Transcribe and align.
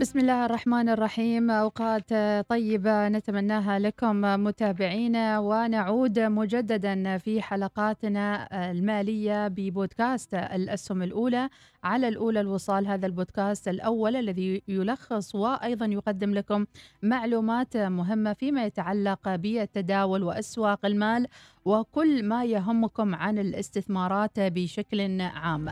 بسم 0.00 0.18
الله 0.18 0.46
الرحمن 0.46 0.88
الرحيم. 0.88 1.50
أوقات 1.50 2.12
طيبة 2.48 3.08
نتمناها 3.08 3.78
لكم 3.78 4.20
متابعينا 4.20 5.38
ونعود 5.38 6.18
مجددا 6.18 7.18
في 7.18 7.42
حلقاتنا 7.42 8.48
المالية 8.70 9.48
ببودكاست 9.48 10.34
الأسهم 10.34 11.02
الأولى. 11.02 11.48
على 11.84 12.08
الأولى 12.08 12.40
الوصال 12.40 12.86
هذا 12.86 13.06
البودكاست 13.06 13.68
الأول 13.68 14.16
الذي 14.16 14.62
يلخص 14.68 15.34
وأيضا 15.34 15.86
يقدم 15.86 16.34
لكم 16.34 16.66
معلومات 17.02 17.76
مهمة 17.76 18.32
فيما 18.32 18.64
يتعلق 18.64 19.34
بالتداول 19.34 20.22
وأسواق 20.22 20.86
المال 20.86 21.26
وكل 21.64 22.24
ما 22.24 22.44
يهمكم 22.44 23.14
عن 23.14 23.38
الاستثمارات 23.38 24.40
بشكل 24.40 25.20
عام. 25.20 25.68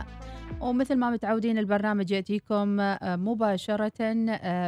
ومثل 0.61 0.95
ما 0.95 1.11
متعودين 1.11 1.59
البرنامج 1.59 2.11
يأتيكم 2.11 2.77
مباشرة 3.03 4.15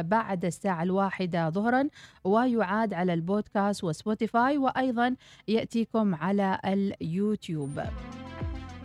بعد 0.01 0.45
الساعة 0.45 0.83
الواحدة 0.83 1.49
ظهرا 1.49 1.87
ويعاد 2.23 2.93
على 2.93 3.13
البودكاست 3.13 3.83
و 3.83 3.92
Spotify 3.92 4.57
وأيضا 4.57 5.15
يأتيكم 5.47 6.15
على 6.15 6.59
اليوتيوب. 6.65 7.81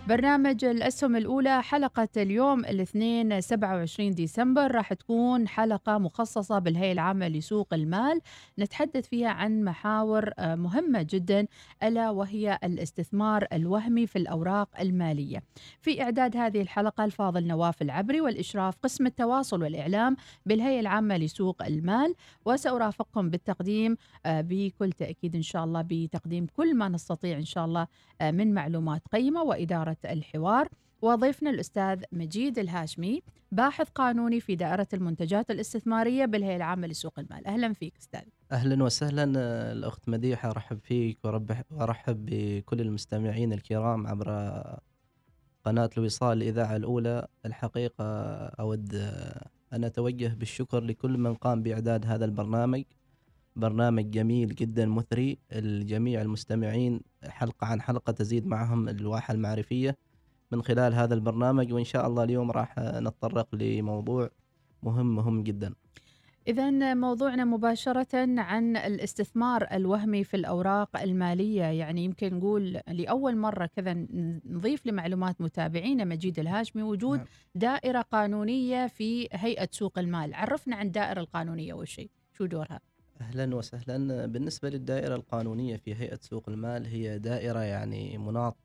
برنامج 0.08 0.64
الأسهم 0.64 1.16
الأولى 1.16 1.62
حلقة 1.62 2.08
اليوم 2.16 2.60
الاثنين 2.64 3.40
27 3.40 4.10
ديسمبر 4.10 4.74
راح 4.74 4.92
تكون 4.92 5.48
حلقة 5.48 5.98
مخصصة 5.98 6.58
بالهيئة 6.58 6.92
العامة 6.92 7.28
لسوق 7.28 7.74
المال. 7.74 8.20
نتحدث 8.58 9.08
فيها 9.08 9.28
عن 9.28 9.64
محاور 9.64 10.30
مهمة 10.38 11.06
جدا 11.10 11.46
ألا 11.82 12.10
وهي 12.10 12.58
الاستثمار 12.64 13.46
الوهمي 13.52 14.06
في 14.06 14.16
الأوراق 14.16 14.68
المالية. 14.80 15.42
في 15.80 16.02
إعداد 16.02 16.36
هذه 16.36 16.60
الحلقة 16.62 17.04
الفاضل 17.04 17.46
نواف 17.46 17.82
العبري 17.82 18.20
والإشراف 18.20 18.77
قسم 18.82 19.06
التواصل 19.06 19.62
والإعلام 19.62 20.16
بالهيئة 20.46 20.80
العامة 20.80 21.16
لسوق 21.16 21.62
المال. 21.62 22.14
وسأرافقكم 22.44 23.30
بالتقديم 23.30 23.96
بكل 24.27 24.92
تأكيد 24.92 25.34
إن 25.36 25.42
شاء 25.42 25.64
الله 25.64 25.84
بتقديم 25.90 26.46
كل 26.56 26.77
ما 26.77 26.89
نستطيع 26.89 27.39
إن 27.39 27.45
شاء 27.45 27.64
الله 27.64 27.86
من 28.22 28.55
معلومات 28.55 29.02
قيمة 29.12 29.42
وإدارة 29.42 29.95
الحوار 30.05 30.68
وضيفنا 31.02 31.51
الأستاذ 31.51 32.02
مجيد 32.12 32.58
الهاشمي 32.58 33.23
باحث 33.52 33.89
قانوني 33.89 34.40
في 34.40 34.57
دائرة 34.57 34.89
المنتجات 34.95 35.51
الاستثمارية 35.51 36.24
بالهيئة 36.24 36.57
العامة 36.57 36.86
لسوق 36.86 37.18
المال. 37.18 37.46
أهلا 37.46 37.73
فيك 37.73 37.96
أستاذ. 37.98 38.23
أهلا 38.52 38.84
وسهلا 38.84 39.33
آه، 39.36 39.73
الأخت 39.73 40.08
مديحه 40.08 40.51
أرحب 40.51 40.79
فيك 40.79 41.18
وأرحب 41.70 42.27
بكل 42.27 42.80
المستمعين 42.80 43.52
الكرام 43.52 44.07
عبر 44.07 44.29
قناة 45.64 45.90
الوصال 45.98 46.42
الإذاعة 46.42 46.77
الأولى. 46.77 47.27
الحقيقة 47.46 48.05
أود 48.46 48.95
آه، 48.95 49.48
أن 49.73 49.84
أتوجه 49.84 50.28
بالشكر 50.28 50.80
لكل 50.80 51.18
من 51.18 51.34
قام 51.34 51.63
بإعداد 51.63 52.07
هذا 52.07 52.24
البرنامج. 52.24 52.84
برنامج 53.56 54.11
جميل 54.11 54.55
جدا 54.55 54.86
مثري. 54.86 55.39
الجميع 55.52 56.22
المستمعين 56.22 57.00
حلقة 57.24 57.67
عن 57.67 57.80
حلقة 57.80 58.12
تزيد 58.12 58.46
معهم 58.46 58.89
الواحه 58.89 59.34
المعرفية 59.34 59.96
من 60.52 60.62
خلال 60.62 60.94
هذا 60.94 61.14
البرنامج 61.14 61.72
وإن 61.72 61.84
شاء 61.84 62.06
الله 62.06 62.22
اليوم 62.24 62.50
راح 62.50 62.74
نتطرق 62.78 63.55
لموضوع 63.55 64.30
مهم 64.83 65.16
مهم 65.16 65.42
جدا. 65.42 65.74
إذا 66.48 66.95
موضوعنا 66.95 67.45
مباشرة 67.45 68.40
عن 68.40 68.77
الاستثمار 68.77 69.66
الوهمي 69.72 70.24
في 70.24 70.36
الأوراق 70.36 71.00
المالية. 71.00 71.62
يعني 71.62 72.05
يمكن 72.05 72.34
نقول 72.34 72.80
لأول 72.89 73.36
مرة 73.36 73.66
كذا 73.66 74.06
نضيف 74.46 74.86
لمعلومات 74.86 75.40
متابعينا 75.40 76.05
مجيد 76.05 76.39
الهاشمي 76.39 76.83
وجود 76.83 77.18
نعم. 77.18 77.27
دائرة 77.55 78.00
قانونية 78.00 78.86
في 78.86 79.28
هيئة 79.33 79.68
سوق 79.70 79.98
المال. 79.98 80.34
عرفنا 80.34 80.77
عن 80.77 80.86
الدائرة 80.86 81.20
القانونية 81.20 81.84
شيء. 81.84 82.11
شو 82.33 82.46
دورها؟ 82.46 82.80
أهلا 83.20 83.54
وسهلا. 83.56 84.27
بالنسبة 84.27 84.68
للدائرة 84.70 85.14
القانونية 85.14 85.77
في 85.77 85.94
هيئة 85.94 86.18
سوق 86.22 86.48
المال 86.48 86.86
هي 86.86 87.18
دائرة 87.18 87.58
يعني 87.58 88.18
مناط 88.18 88.56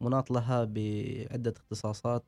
مناط 0.00 0.30
لها 0.30 0.64
بعدة 0.64 1.54
اختصاصات 1.56 2.24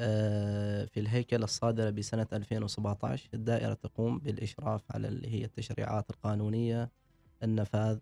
آه، 0.00 0.84
في 0.84 1.00
الهيكل 1.00 1.42
الصادرة 1.42 1.90
بسنة 1.90 2.26
2017 2.32 3.28
الدائرة 3.34 3.74
تقوم 3.74 4.18
بالإشراف 4.18 4.82
على 4.90 5.08
اللي 5.08 5.28
هي 5.28 5.44
التشريعات 5.44 6.10
القانونية 6.10 6.90
النفاذ 7.42 7.98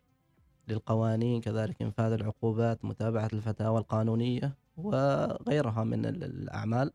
للقوانين 0.69 1.41
كذلك 1.41 1.83
إنفاذ 1.83 2.13
العقوبات 2.13 2.85
متابعة 2.85 3.29
الفتاوى 3.33 3.79
القانونية 3.79 4.55
وغيرها 4.77 5.85
من 5.85 6.07
ال- 6.07 6.25
الأعمال. 6.25 6.93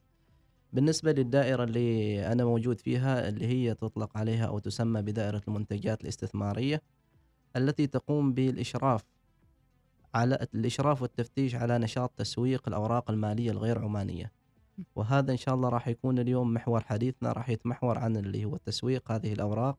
بالنسبة 0.73 1.11
للدائرة 1.11 1.63
اللي 1.63 2.27
أنا 2.31 2.45
موجود 2.45 2.79
فيها 2.79 3.29
اللي 3.29 3.45
هي 3.47 3.73
تطلق 3.73 4.17
عليها 4.17 4.45
أو 4.45 4.59
تسمى 4.59 5.01
بدائرة 5.01 5.41
المنتجات 5.47 6.01
الاستثمارية 6.01 6.81
التي 7.55 7.87
تقوم 7.87 8.33
بالإشراف 8.33 9.03
على 10.15 10.47
الإشراف 10.55 11.01
والتفتيش 11.01 11.55
على 11.55 11.77
نشاط 11.77 12.11
تسويق 12.17 12.67
الأوراق 12.67 13.11
المالية 13.11 13.51
الغير 13.51 13.79
عمانية. 13.79 14.31
وهذا 14.95 15.31
إن 15.31 15.37
شاء 15.37 15.55
الله 15.55 15.69
راح 15.69 15.87
يكون 15.87 16.19
اليوم 16.19 16.53
محور 16.53 16.83
حديثنا 16.83 17.31
راح 17.31 17.49
يتمحور 17.49 17.97
عن 17.97 18.17
اللي 18.17 18.45
هو 18.45 18.57
تسويق 18.57 19.11
هذه 19.11 19.33
الأوراق 19.33 19.77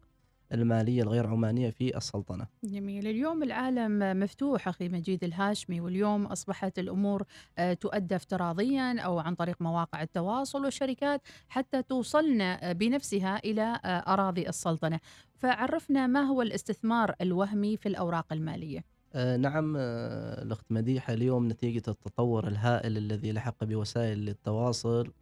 المالية 0.52 1.02
الغير 1.02 1.26
عمانية 1.26 1.70
في 1.70 1.96
السلطنة. 1.96 2.46
جميل. 2.64 3.06
اليوم 3.06 3.42
العالم 3.42 4.20
مفتوح 4.20 4.68
أخي 4.68 4.88
مجيد 4.88 5.24
الهاشمي 5.24 5.80
واليوم 5.80 6.26
أصبحت 6.26 6.78
الأمور 6.78 7.24
آه، 7.58 7.72
تؤدى 7.74 8.16
افتراضيا 8.16 9.00
أو 9.00 9.18
عن 9.18 9.34
طريق 9.34 9.62
مواقع 9.62 10.02
التواصل 10.02 10.64
والشركات 10.64 11.22
حتى 11.48 11.82
توصلنا 11.82 12.70
آه، 12.70 12.72
بنفسها 12.72 13.38
إلى 13.44 13.80
آه، 13.84 13.88
أراضي 13.88 14.48
السلطنة. 14.48 15.00
فعرفنا 15.34 16.06
ما 16.06 16.20
هو 16.20 16.42
الاستثمار 16.42 17.14
الوهمي 17.20 17.76
في 17.76 17.88
الأوراق 17.88 18.32
المالية. 18.32 18.84
نعم 19.14 19.76
الأخت 19.76 20.66
مديحة 20.70 21.12
اليوم 21.12 21.48
نتيجة 21.48 21.82
التطور 21.88 22.48
الهائل 22.48 22.96
الذي 22.96 23.32
لحق 23.32 23.64
بوسائل 23.64 24.28
التواصل 24.28 25.12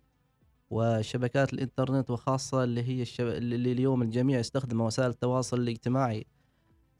وشبكات 0.70 1.52
الإنترنت 1.52 2.10
وخاصة 2.10 2.64
اللي 2.64 2.82
هي 2.82 3.02
الشب... 3.02 3.26
اللي 3.26 3.72
اليوم 3.72 4.02
الجميع 4.02 4.38
يستخدم 4.38 4.80
وسائل 4.80 5.10
التواصل 5.10 5.60
الاجتماعي 5.60 6.26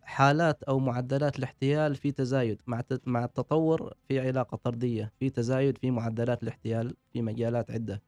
حالات 0.02 0.62
أو 0.62 0.78
معدلات 0.78 1.38
الاحتيال 1.38 1.94
في 1.94 2.12
تزايد 2.12 2.60
مع 2.66 2.80
ت- 2.80 3.08
مع 3.08 3.24
التطور 3.24 3.92
في 4.08 4.20
علاقة 4.20 4.56
طردية 4.56 5.12
في 5.20 5.30
تزايد 5.30 5.78
في 5.78 5.90
معدلات 5.90 6.42
الاحتيال 6.42 6.94
في 7.12 7.22
مجالات 7.22 7.70
عدة. 7.70 8.02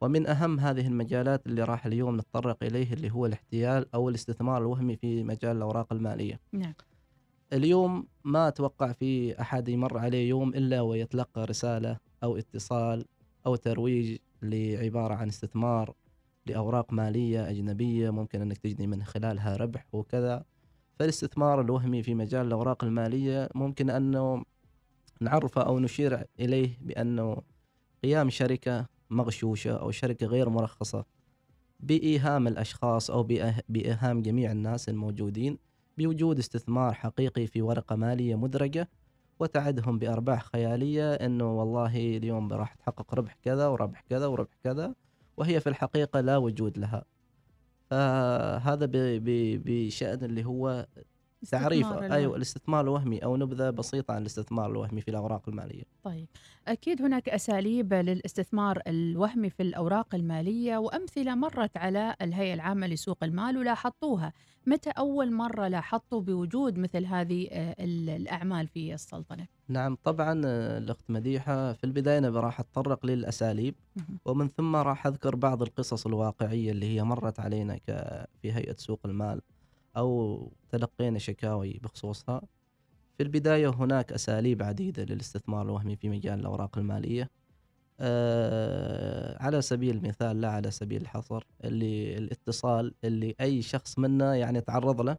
ومن 0.00 0.26
أهم 0.26 0.60
هذه 0.60 0.86
المجالات 0.86 1.46
اللي 1.46 1.64
راح 1.64 1.86
اليوم 1.86 2.16
نتطرق 2.16 2.56
إليه 2.64 2.92
اللي 2.92 3.10
هو 3.10 3.26
الاحتيال 3.26 3.94
أو 3.94 4.08
الاستثمار 4.08 4.60
الوهمي 4.62 4.96
في 4.96 5.22
مجال 5.24 5.56
الأوراق 5.56 5.92
المالية. 5.92 6.40
نعم. 6.52 6.74
اليوم 7.52 8.06
ما 8.24 8.48
أتوقع 8.48 8.92
في 8.92 9.40
أحد 9.40 9.68
يمر 9.68 9.98
عليه 9.98 10.28
يوم 10.28 10.48
إلا 10.48 10.80
ويتلقى 10.80 11.44
رسالة 11.44 11.98
أو 12.24 12.36
اتصال 12.36 13.04
أو 13.46 13.56
ترويج 13.56 14.16
لعبارة 14.42 15.14
عن 15.14 15.28
استثمار 15.28 15.94
لأوراق 16.46 16.92
مالية 16.92 17.50
أجنبية 17.50 18.10
ممكن 18.10 18.40
أنك 18.40 18.58
تجني 18.58 18.86
من 18.86 19.02
خلالها 19.02 19.56
ربح 19.56 19.86
وكذا. 19.92 20.44
فالاستثمار 20.98 21.60
الوهمي 21.60 22.02
في 22.02 22.14
مجال 22.14 22.46
الأوراق 22.46 22.84
المالية 22.84 23.48
ممكن 23.54 23.90
أنه 23.90 24.44
نعرفه 25.20 25.62
أو 25.62 25.78
نشير 25.78 26.24
إليه 26.40 26.78
بأنه 26.80 27.42
قيام 28.04 28.30
شركة 28.30 28.86
مغشوشة 29.10 29.76
أو 29.76 29.90
شركة 29.90 30.26
غير 30.26 30.48
مرخصة 30.48 31.04
بإيهام 31.80 32.46
الأشخاص 32.46 33.10
أو 33.10 33.22
بإيهام 33.68 34.22
جميع 34.22 34.52
الناس 34.52 34.88
الموجودين 34.88 35.58
بوجود 35.98 36.38
استثمار 36.38 36.94
حقيقي 36.94 37.46
في 37.46 37.62
ورقة 37.62 37.96
مالية 37.96 38.34
مدرجة 38.34 38.88
وتعدهم 39.42 39.98
بأرباح 39.98 40.44
خيالية 40.44 41.14
إنه 41.14 41.58
والله 41.58 41.96
اليوم 41.96 42.52
راح 42.52 42.74
تحقق 42.74 43.14
ربح 43.14 43.36
كذا 43.42 43.66
وربح 43.66 44.00
كذا 44.10 44.26
وربح 44.26 44.54
كذا 44.64 44.94
وهي 45.36 45.60
في 45.60 45.68
الحقيقة 45.68 46.20
لا 46.20 46.36
وجود 46.36 46.78
لها. 46.78 47.04
فهذا 47.90 48.88
بشأن 49.64 50.24
اللي 50.24 50.44
هو 50.44 50.86
تعريف 51.50 51.86
استثمار 51.86 52.12
أيوه. 52.12 52.36
الاستثمار 52.36 52.80
الوهمي 52.84 53.18
أو 53.18 53.36
نبذة 53.36 53.70
بسيطة 53.70 54.14
عن 54.14 54.20
الاستثمار 54.20 54.70
الوهمي 54.70 55.00
في 55.00 55.08
الأوراق 55.10 55.48
المالية 55.48 55.82
طيب 56.04 56.26
أكيد 56.68 57.02
هناك 57.02 57.28
أساليب 57.28 57.94
للاستثمار 57.94 58.82
الوهمي 58.86 59.50
في 59.50 59.62
الأوراق 59.62 60.14
المالية 60.14 60.76
وأمثلة 60.76 61.34
مرت 61.34 61.76
على 61.76 62.16
الهيئة 62.22 62.54
العامة 62.54 62.86
لسوق 62.86 63.24
المال 63.24 63.58
ولاحظتوها 63.58 64.32
متى 64.66 64.90
أول 64.90 65.32
مرة 65.32 65.68
لاحظتوا 65.68 66.20
بوجود 66.20 66.78
مثل 66.78 67.06
هذه 67.06 67.48
آه، 67.50 67.76
ال- 67.84 68.10
الأعمال 68.10 68.68
في 68.68 68.94
السلطنة 68.94 69.46
نعم 69.68 69.96
طبعا 70.04 70.42
آه، 70.46 70.78
الأخت 70.78 71.10
مديحة 71.10 71.72
في 71.72 71.84
البداية 71.84 72.18
أنا 72.18 72.28
راح 72.40 72.60
أتطرق 72.60 73.06
للأساليب. 73.06 73.74
ومن 74.24 74.48
ثم 74.48 74.76
راح 74.76 75.06
أذكر 75.06 75.36
بعض 75.36 75.62
القصص 75.62 76.06
الواقعية 76.06 76.70
اللي 76.70 76.86
هي 76.86 77.02
مرت 77.04 77.40
علينا 77.40 77.78
في 78.42 78.52
هيئة 78.52 78.74
سوق 78.76 79.00
المال 79.04 79.40
أو 79.96 80.52
تلقينا 80.68 81.18
شكاوي 81.18 81.80
بخصوصها. 81.82 82.42
في 83.16 83.22
البداية 83.22 83.68
هناك 83.68 84.12
أساليب 84.12 84.62
عديدة 84.62 85.04
للاستثمار 85.04 85.62
الوهمي 85.62 85.96
في 85.96 86.08
مجال 86.08 86.40
الأوراق 86.40 86.78
المالية. 86.78 87.30
أه 88.00 89.42
على 89.42 89.62
سبيل 89.62 89.96
المثال 89.96 90.40
لا 90.40 90.48
على 90.50 90.70
سبيل 90.70 91.02
الحصر 91.02 91.46
اللي 91.64 92.18
الاتصال 92.18 92.94
اللي 93.04 93.34
أي 93.40 93.62
شخص 93.62 93.98
منا 93.98 94.36
يعني 94.36 94.60
تعرض 94.60 95.00
له. 95.00 95.16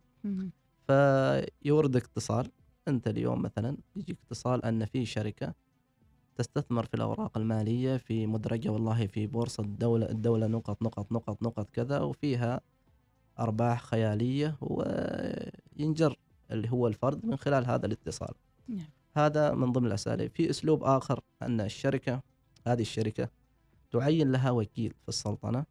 فيوردك 0.88 2.04
اتصال 2.04 2.52
أنت 2.88 3.08
اليوم 3.08 3.42
مثلا 3.42 3.78
يجيك 3.96 4.18
اتصال 4.28 4.66
أن 4.66 4.86
في 4.86 5.06
شركة 5.06 5.54
تستثمر 6.36 6.86
في 6.86 6.94
الأوراق 6.94 7.38
المالية 7.38 7.98
في 7.98 8.28
مدرجة 8.28 8.70
والله 8.70 9.08
في 9.08 9.28
بورصة 9.28 9.64
الدولة 9.64 10.10
الدولة 10.10 10.48
نقط 10.48 10.84
نقط 10.84 11.12
نقط 11.12 11.44
نقط 11.44 11.70
كذا 11.70 12.00
وفيها 12.00 12.62
أرباح 13.40 13.84
خيالية 13.84 14.58
وينجر 14.62 16.18
اللي 16.52 16.72
هو 16.72 16.88
الفرد 16.88 17.26
من 17.26 17.36
خلال 17.36 17.66
هذا 17.66 17.86
الاتصال. 17.86 18.34
نعم. 18.68 18.86
هذا 19.16 19.54
من 19.54 19.72
ضمن 19.72 19.88
الأساليب، 19.88 20.32
في 20.32 20.50
أسلوب 20.50 20.84
آخر 20.84 21.20
أن 21.42 21.62
الشركة 21.62 22.22
هذه 22.68 22.82
الشركة 22.82 23.30
تعين 23.92 24.32
لها 24.32 24.52
وكيل 24.52 24.94
في 25.02 25.10
السلطنة 25.10 25.66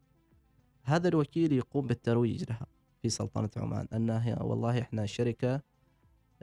هذا 0.83 1.07
الوكيل 1.07 1.51
يقوم 1.51 1.87
بالترويج 1.87 2.43
لها 2.49 2.65
في 3.01 3.09
سلطنة 3.09 3.49
عمان 3.57 3.87
انها 3.93 4.43
والله 4.43 4.79
إحنا 4.79 5.05
شركة 5.05 5.61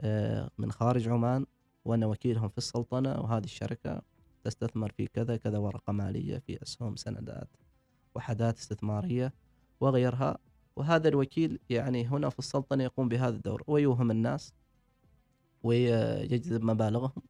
آه، 0.01 0.49
من 0.57 0.71
خارج 0.71 1.07
عمان 1.07 1.45
وأنا 1.85 2.05
وكيلهم 2.05 2.49
في 2.49 2.57
السلطنة 2.57 3.19
وهذه 3.19 3.43
الشركة 3.43 4.01
تستثمر 4.43 4.91
في 4.91 5.07
كذا 5.07 5.37
كذا 5.37 5.57
ورقة 5.57 5.93
مالية 5.93 6.37
في 6.37 6.63
أسهم 6.63 6.95
سندات 6.95 7.49
وحدات 8.15 8.57
استثمارية 8.57 9.33
وغيرها 9.79 10.37
وهذا 10.75 11.07
الوكيل 11.07 11.59
يعني 11.69 12.07
هنا 12.07 12.29
في 12.29 12.39
السلطنة 12.39 12.83
يقوم 12.83 13.09
بهذا 13.09 13.35
الدور 13.35 13.63
ويوهم 13.67 14.11
الناس 14.11 14.53
ويجذب 15.63 16.63
مبالغهم. 16.63 17.21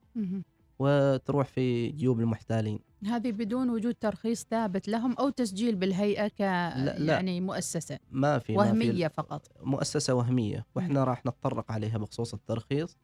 وتروح 0.79 1.47
في 1.47 1.88
جيوب 1.88 2.19
المحتالين. 2.19 2.79
هذه 3.05 3.31
بدون 3.31 3.69
وجود 3.69 3.95
ترخيص 3.95 4.45
ثابت 4.51 4.88
لهم 4.88 5.13
أو 5.13 5.29
تسجيل 5.29 5.75
بالهيئة 5.75 6.27
ك 6.27 6.41
لا. 6.41 6.95
يعني 6.97 7.41
مؤسسة. 7.41 7.99
ما 8.11 8.39
في 8.39 8.55
ما 8.55 8.73
في. 8.73 9.09
فقط. 9.09 9.47
مؤسسة 9.63 10.13
وهمية. 10.13 10.65
وإحنا 10.75 11.03
راح 11.03 11.25
نتطرق 11.25 11.71
عليها 11.71 11.97
بخصوص 11.97 12.33
الترخيص. 12.33 12.97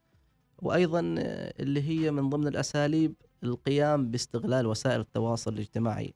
وأيضا 0.62 1.16
آه، 1.20 1.54
اللي 1.60 1.82
هي 1.82 2.12
من 2.12 2.30
ضمن 2.30 2.48
الأساليب 2.48 3.16
القيام 3.44 4.12
باستغلال 4.12 4.68
وسائل 4.68 5.00
التواصل 5.00 5.54
الاجتماعي. 5.54 6.14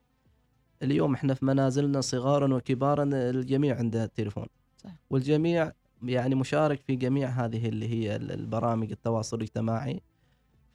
اليوم 0.83 1.13
إحنا 1.13 1.33
في 1.33 1.45
منازلنا 1.45 2.01
صغارا 2.01 2.53
وكبارا 2.55 3.03
الجميع 3.13 3.77
عنده 3.77 4.05
تليفون 4.05 4.45
صح. 4.77 4.89
والجميع 5.09 5.71
يعني 6.03 6.35
مشارك 6.35 6.81
في 6.81 6.95
جميع 6.95 7.29
هذه 7.29 7.69
اللي 7.69 7.87
هي 7.89 8.15
ال- 8.15 8.31
البرامج 8.31 8.91
التواصل 8.91 9.37
الاجتماعي 9.37 10.01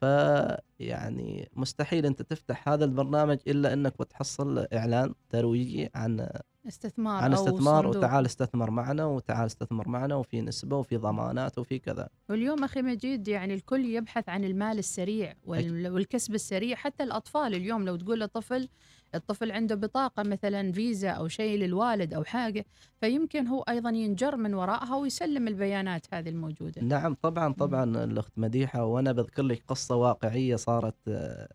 فيعني 0.01 1.49
مستحيل 1.55 2.05
أنت 2.05 2.21
تفتح 2.21 2.69
هذا 2.69 2.85
البرنامج 2.85 3.37
إلا 3.47 3.73
إنك 3.73 3.93
بتحصل 3.99 4.65
إعلان 4.73 5.13
ترويجي 5.29 5.89
عن 5.95 6.29
استثمار 6.67 7.23
عن 7.23 7.33
أو 7.33 7.45
استثمار 7.47 7.83
صندوق. 7.83 7.97
وتعال 7.97 8.25
استثمر 8.25 8.71
معنا 8.71 9.05
وتعال 9.05 9.45
استثمر 9.45 9.87
معنا 9.87 10.15
وفي 10.15 10.41
نسبة 10.41 10.77
وفي 10.77 10.97
ضمانات 10.97 11.57
وفي 11.57 11.79
كذا 11.79 12.09
واليوم 12.29 12.63
أخي 12.63 12.81
مجيد 12.81 13.27
يعني 13.27 13.53
الكل 13.53 13.85
يبحث 13.85 14.29
عن 14.29 14.43
المال 14.43 14.77
السريع 14.79 15.33
وال- 15.45 15.89
والكسب 15.91 16.33
السريع 16.35 16.75
حتى 16.75 17.03
الأطفال 17.03 17.53
اليوم 17.55 17.85
لو 17.85 17.95
تقول 17.95 18.19
لطفل 18.19 18.69
الطفل 19.15 19.51
عنده 19.51 19.75
بطاقة 19.75 20.23
مثلا 20.23 20.71
فيزا 20.71 21.09
أو 21.09 21.27
شيء 21.27 21.59
للوالد 21.59 22.13
أو 22.13 22.23
حاجة 22.23 22.65
فيمكن 22.99 23.47
هو 23.47 23.61
أيضا 23.61 23.89
ينجر 23.89 24.35
من 24.37 24.53
وراءها 24.53 24.95
ويسلم 24.95 25.47
البيانات 25.47 26.13
هذه 26.13 26.29
الموجودة. 26.29 26.81
نعم 26.81 27.13
طبعا 27.21 27.53
طبعا 27.53 28.03
الأخت 28.03 28.31
مديحة 28.37 28.85
وأنا 28.85 29.11
بذكر 29.11 29.43
لك 29.43 29.63
قصة 29.67 29.95
واقعية 29.95 30.55
صارت 30.55 30.95
آه، 31.07 31.49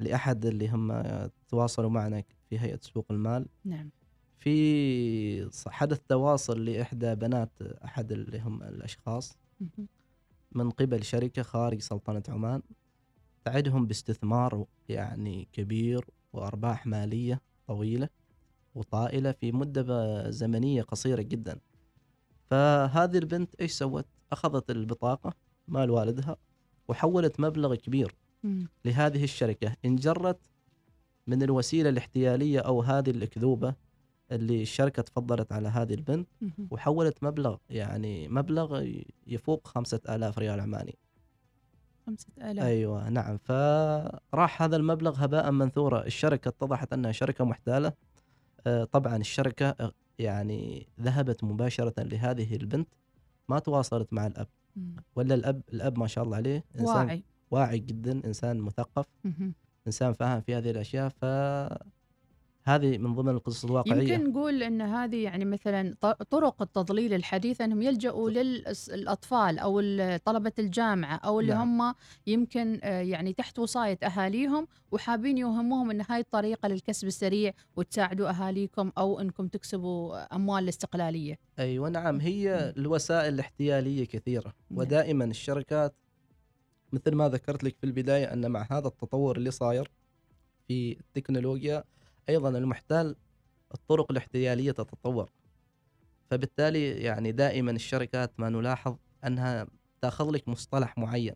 لأحد 0.00 0.46
اللي 0.46 0.68
هم 0.68 1.04
تواصلوا 1.48 1.90
معنا 1.90 2.22
في 2.50 2.58
هيئة 2.58 2.80
سوق 2.82 3.06
المال. 3.10 3.46
نعم. 3.64 3.90
في 4.38 5.50
حدث 5.66 6.00
تواصل 6.08 6.64
لإحدى 6.64 7.14
بنات 7.14 7.50
أحد 7.84 8.12
اللي 8.12 8.40
هم 8.40 8.62
الأشخاص. 8.62 9.38
من 10.52 10.70
قبل 10.70 11.04
شركة 11.04 11.42
خارج 11.42 11.80
سلطنة 11.80 12.22
عمان. 12.28 12.62
تعدهم 13.44 13.86
باستثمار 13.86 14.66
يعني 14.88 15.48
كبير 15.52 16.04
وأرباح 16.32 16.86
مالية 16.86 17.40
طويلة 17.66 18.08
وطائلة 18.74 19.32
في 19.32 19.52
مدة 19.52 20.30
زمنية 20.30 20.82
قصيرة 20.82 21.22
جدا 21.22 21.58
فهذه 22.50 23.18
البنت 23.18 23.54
إيش 23.60 23.72
سوت 23.72 24.06
أخذت 24.32 24.70
البطاقة 24.70 25.34
مال 25.68 25.90
والدها 25.90 26.36
وحولت 26.88 27.40
مبلغ 27.40 27.74
كبير. 27.74 28.14
لهذه 28.84 29.24
الشركة 29.24 29.76
انجرت 29.84 30.38
من 31.26 31.42
الوسيلة 31.42 31.88
الاحتيالية 31.88 32.60
أو 32.60 32.82
هذه 32.82 33.10
الأكذوبة 33.10 33.74
اللي 34.32 34.62
الشركة 34.62 35.02
تفضلت 35.02 35.52
على 35.52 35.68
هذه 35.68 35.94
البنت. 35.94 36.28
وحولت 36.70 37.24
مبلغ 37.24 37.56
يعني 37.70 38.28
مبلغ 38.28 38.86
يفوق 39.26 39.66
خمسة 39.68 40.00
آلاف 40.08 40.38
ريال 40.38 40.60
عماني 40.60 40.98
خمسة 42.06 42.26
آلاف. 42.38 42.64
أيوة 42.64 43.08
نعم. 43.08 43.38
فراح 43.38 44.62
هذا 44.62 44.76
المبلغ 44.76 45.24
هباء 45.24 45.50
منثورا. 45.50 46.06
الشركة 46.06 46.48
اتضحت 46.48 46.92
أنها 46.92 47.12
شركة 47.12 47.44
محتالة. 47.44 47.92
آه، 48.66 48.84
طبعا 48.84 49.16
الشركة 49.16 49.68
آه، 49.68 49.92
يعني 50.18 50.88
ذهبت 51.00 51.44
مباشرة 51.44 52.02
لهذه 52.02 52.56
البنت. 52.56 52.88
ما 53.48 53.58
تواصلت 53.58 54.12
مع 54.12 54.26
الأب. 54.26 54.48
ولا 55.16 55.34
الأب 55.34 55.62
الأب 55.72 55.98
ما 55.98 56.06
شاء 56.06 56.24
الله 56.24 56.36
عليه 56.36 56.64
إنسان 56.80 57.06
واعي. 57.06 57.24
واعي 57.50 57.78
جدا 57.78 58.24
إنسان 58.24 58.58
مثقف. 58.58 59.06
إنسان 59.86 60.12
فاهم 60.12 60.40
في 60.40 60.54
هذه 60.54 60.70
الأشياء. 60.70 61.12
فهذه 62.62 62.98
من 62.98 63.14
ضمن 63.14 63.28
القصص 63.28 63.64
الواقعية 63.64 64.12
يمكن 64.12 64.30
نقول 64.30 64.62
إن 64.62 64.80
هذه 64.80 65.24
يعني 65.24 65.44
مثلا 65.44 65.94
طرق 66.30 66.62
التضليل 66.62 67.14
الحديثه 67.14 67.64
إنهم 67.64 67.82
يلجؤوا 67.82 68.30
للاطفال 68.30 69.58
أو 69.58 69.80
طلبة 70.24 70.52
الجامعة 70.58 71.16
أو 71.16 71.40
اللي 71.40 71.54
نعم. 71.54 71.80
هم 71.80 71.94
يمكن 72.26 72.80
آه، 72.82 73.00
يعني 73.00 73.32
تحت 73.32 73.58
وصاية 73.58 73.98
أهاليهم 74.02 74.66
وحابين 74.92 75.38
يوهموهم 75.38 75.90
إن 75.90 76.02
هاي 76.08 76.20
الطريقة 76.20 76.68
للكسب 76.68 77.06
السريع 77.06 77.52
وتساعدوا 77.76 78.30
أهاليكم 78.30 78.92
أو 78.98 79.20
إنكم 79.20 79.48
تكسبوا 79.48 80.34
أموال 80.36 80.64
الاستقلالية. 80.64 81.38
أيوه 81.58 81.88
نعم 81.88 82.20
هي 82.20 82.74
الوسائل 82.76 83.34
الاحتيالية 83.34 84.04
كثيرة 84.04 84.54
نعم. 84.70 84.80
ودائما 84.80 85.24
الشركات 85.24 85.94
مثل 86.92 87.14
ما 87.14 87.28
ذكرت 87.28 87.64
لك 87.64 87.76
في 87.76 87.84
البداية 87.84 88.32
أن 88.32 88.50
مع 88.50 88.66
هذا 88.70 88.88
التطور 88.88 89.36
اللي 89.36 89.50
صاير 89.50 89.90
في 90.68 90.98
التكنولوجيا 91.00 91.84
أيضا 92.28 92.48
المحتال 92.48 93.16
الطرق 93.74 94.10
الاحتيالية 94.10 94.72
تتطور. 94.72 95.30
فبالتالي 96.30 96.90
يعني 96.90 97.32
دائما 97.32 97.70
الشركات 97.70 98.32
ما 98.38 98.48
نلاحظ 98.48 98.96
أنها 99.26 99.66
تأخذ 100.00 100.30
لك 100.30 100.48
مصطلح 100.48 100.98
معين. 100.98 101.34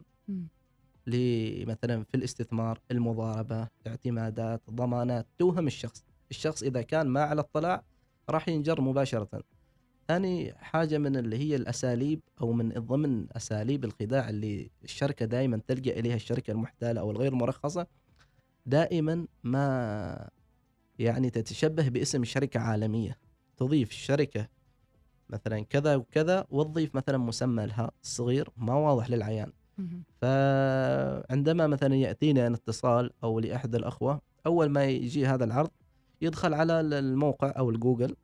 مثلا 1.66 2.04
في 2.04 2.14
الاستثمار 2.14 2.80
المضاربة 2.90 3.68
اعتمادات 3.86 4.62
ضمانات 4.70 5.26
توهم 5.38 5.66
الشخص. 5.66 6.04
الشخص 6.30 6.62
إذا 6.62 6.82
كان 6.82 7.06
ما 7.06 7.22
على 7.22 7.40
اطلاع 7.40 7.84
راح 8.30 8.48
ينجر 8.48 8.80
مباشرة. 8.80 9.42
ثاني 10.08 10.54
حاجة 10.54 10.98
من 10.98 11.16
اللي 11.16 11.38
هي 11.38 11.56
الأساليب 11.56 12.20
أو 12.40 12.52
من 12.52 12.68
ضمن 12.68 13.26
أساليب 13.32 13.84
الخداع 13.84 14.28
اللي 14.28 14.70
الشركة 14.84 15.26
دائما 15.26 15.60
تلجأ 15.66 15.98
إليها 15.98 16.14
الشركة 16.14 16.50
المحتالة 16.50 17.00
أو 17.00 17.10
الغير 17.10 17.34
مرخصة 17.34 17.86
دائما 18.66 19.26
ما 19.44 20.28
يعني 20.98 21.30
تتشبه 21.30 21.88
باسم 21.88 22.24
شركة 22.24 22.60
عالمية. 22.60 23.18
تضيف 23.56 23.90
شركة 23.90 24.48
مثلا 25.30 25.60
كذا 25.60 25.96
وكذا 25.96 26.46
وتضيف 26.50 26.94
مثلا 26.94 27.18
مسمى 27.18 27.66
لها 27.66 27.90
صغير 28.02 28.50
ما 28.56 28.74
واضح 28.74 29.10
للعيان. 29.10 29.52
فعندما 30.20 31.66
مثلا 31.66 31.94
يأتينا 31.94 32.46
اتصال 32.46 33.10
أو 33.24 33.40
لأحد 33.40 33.74
الأخوة 33.74 34.20
أول 34.46 34.68
ما 34.68 34.84
يجي 34.84 35.26
هذا 35.26 35.44
العرض 35.44 35.70
يدخل 36.20 36.54
على 36.54 36.80
الموقع 36.80 37.52
أو 37.58 37.70
الجوجل 37.70 38.16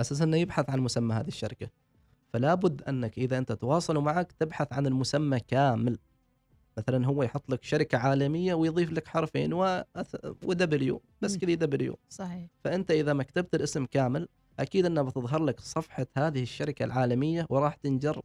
أساس 0.00 0.22
أنه 0.22 0.36
يبحث 0.36 0.70
عن 0.70 0.80
مسمى 0.80 1.14
هذه 1.14 1.28
الشركة. 1.28 1.68
فلا 2.32 2.54
بد 2.54 2.82
أنك 2.82 3.18
إذا 3.18 3.38
أنت 3.38 3.52
تواصلوا 3.52 4.02
معك 4.02 4.32
تبحث 4.32 4.72
عن 4.72 4.86
المسمى 4.86 5.40
كامل. 5.40 5.98
مثلا 6.78 7.06
هو 7.06 7.22
يحط 7.22 7.50
لك 7.50 7.64
شركة 7.64 7.98
عالمية 7.98 8.54
ويضيف 8.54 8.92
لك 8.92 9.08
حرفين 9.08 9.52
و 9.52 9.84
W 10.42 11.02
بس. 11.22 11.36
كذا 11.36 11.54
W 11.54 11.98
صحيح. 12.08 12.46
فأنت 12.64 12.90
إذا 12.90 13.12
ما 13.12 13.22
كتبت 13.22 13.54
الاسم 13.54 13.84
كامل 13.86 14.28
أكيد 14.60 14.86
إنها 14.86 15.02
بتظهر 15.02 15.44
لك 15.44 15.60
صفحة 15.60 16.06
هذه 16.16 16.42
الشركة 16.42 16.84
العالمية 16.84 17.46
وراح 17.50 17.74
تنجر. 17.74 18.22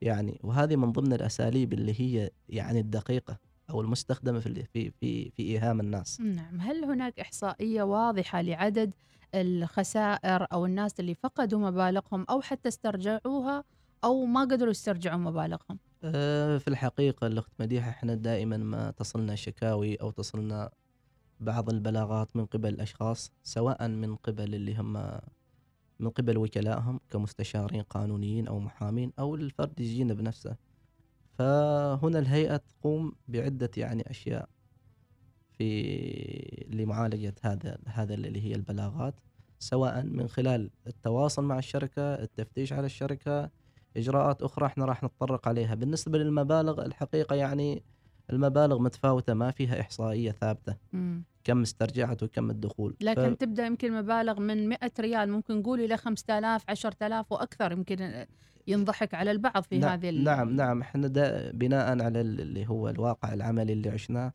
يعني 0.00 0.40
وهذه 0.42 0.76
من 0.76 0.92
ضمن 0.92 1.12
الأساليب 1.12 1.72
اللي 1.72 2.00
هي 2.00 2.30
يعني 2.48 2.80
الدقيقة 2.80 3.38
أو 3.70 3.80
المستخدمة 3.80 4.40
في 4.40 4.64
في 4.64 4.90
في, 4.90 5.30
في 5.30 5.42
إيهام 5.42 5.80
الناس. 5.80 6.20
نعم. 6.20 6.60
هل 6.60 6.84
هناك 6.84 7.20
إحصائية 7.20 7.82
واضحة 7.82 8.40
لعدد 8.40 8.94
الخسائر 9.34 10.46
أو 10.52 10.66
الناس 10.66 11.00
اللي 11.00 11.14
فقدوا 11.14 11.58
مبالغهم 11.58 12.26
أو 12.30 12.40
حتى 12.40 12.68
استرجعوها 12.68 13.64
أو 14.04 14.24
ما 14.24 14.40
قدروا 14.40 14.70
يسترجعوا 14.70 15.18
مبالغهم؟ 15.18 15.78
أه، 16.04 16.58
في 16.58 16.68
الحقيقة 16.68 17.26
الأخت 17.26 17.52
مديحة 17.60 17.90
إحنا 17.90 18.14
دائما 18.14 18.56
ما 18.56 18.90
تصلنا 18.90 19.34
شكاوي 19.34 19.96
أو 19.96 20.10
تصلنا 20.10 20.70
بعض 21.40 21.70
البلاغات 21.70 22.36
من 22.36 22.46
قبل 22.46 22.68
الأشخاص 22.68 23.32
سواء 23.42 23.88
من 23.88 24.16
قبل 24.16 24.54
اللي 24.54 24.76
هم 24.76 25.20
من 25.98 26.10
قبل 26.10 26.38
وكلائهم 26.38 27.00
كمستشارين 27.10 27.82
قانونيين 27.82 28.48
أو 28.48 28.60
محامين 28.60 29.12
أو 29.18 29.34
الفرد 29.34 29.80
يجينا 29.80 30.14
بنفسه. 30.14 30.56
فهنا 31.38 32.18
الهيئة 32.18 32.56
تقوم 32.56 33.12
بعدة 33.28 33.70
يعني 33.76 34.10
أشياء 34.10 34.48
في 35.58 36.66
لمعالجة 36.70 37.34
هذا 37.42 37.78
هذا 37.86 38.14
اللي 38.14 38.44
هي 38.44 38.54
البلاغات 38.54 39.14
سواء 39.58 40.02
من 40.02 40.28
خلال 40.28 40.70
التواصل 40.86 41.44
مع 41.44 41.58
الشركة 41.58 42.02
التفتيش 42.14 42.72
على 42.72 42.86
الشركة 42.86 43.50
إجراءات 43.98 44.42
أخرى 44.42 44.66
إحنا 44.66 44.84
راح 44.84 45.04
نتطرق 45.04 45.48
عليها. 45.48 45.74
بالنسبة 45.74 46.18
للمبالغ 46.18 46.86
الحقيقة 46.86 47.36
يعني 47.36 47.82
المبالغ 48.32 48.78
متفاوتة 48.78 49.34
ما 49.34 49.50
فيها 49.50 49.80
إحصائية 49.80 50.30
ثابتة. 50.30 50.76
مم. 50.92 51.24
كم 51.44 51.62
استرجعت 51.62 52.22
وكم 52.22 52.50
الدخول. 52.50 52.96
لكن 53.00 53.36
تبدأ 53.38 53.66
يمكن 53.66 53.92
مبالغ 53.92 54.40
من 54.40 54.68
100 54.68 54.78
ريال 55.00 55.30
ممكن 55.30 55.58
نقول 55.58 55.80
إلى 55.80 55.96
5000 55.96 56.64
10000 56.68 57.32
وأكثر 57.32 57.72
يمكن 57.72 58.26
ينضحك 58.66 59.14
على 59.14 59.30
البعض 59.30 59.62
في 59.62 59.78
نعم 59.78 59.90
هذه 59.90 60.08
ال- 60.08 60.24
نعم 60.24 60.50
نعم. 60.56 60.80
إحنا 60.80 61.08
دا 61.08 61.50
بناء 61.52 62.02
على 62.02 62.20
ال- 62.20 62.40
اللي 62.40 62.66
هو 62.68 62.88
الواقع 62.88 63.34
العملي 63.34 63.72
اللي 63.72 63.90
عشناه 63.90 64.32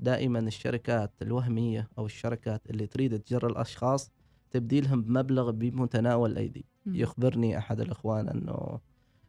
دائما 0.00 0.38
الشركات 0.38 1.12
الوهمية 1.22 1.88
أو 1.98 2.06
الشركات 2.06 2.70
اللي 2.70 2.86
تريد 2.86 3.18
تجر 3.18 3.46
الأشخاص 3.46 4.12
تبدي 4.50 4.80
لهم 4.80 5.02
بمبلغ 5.02 5.50
بمتناول 5.50 6.30
الأيدي. 6.32 6.64
يخبرني 6.86 7.58
أحد 7.58 7.80
الأخوان 7.80 8.28
إنه 8.28 8.80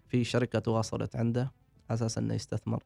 في 0.10 0.24
شركة 0.24 0.60
تواصلت 0.60 1.16
عنده 1.16 1.42
على 1.90 1.98
أساس 1.98 2.18
إنه 2.18 2.34
يستثمر. 2.34 2.84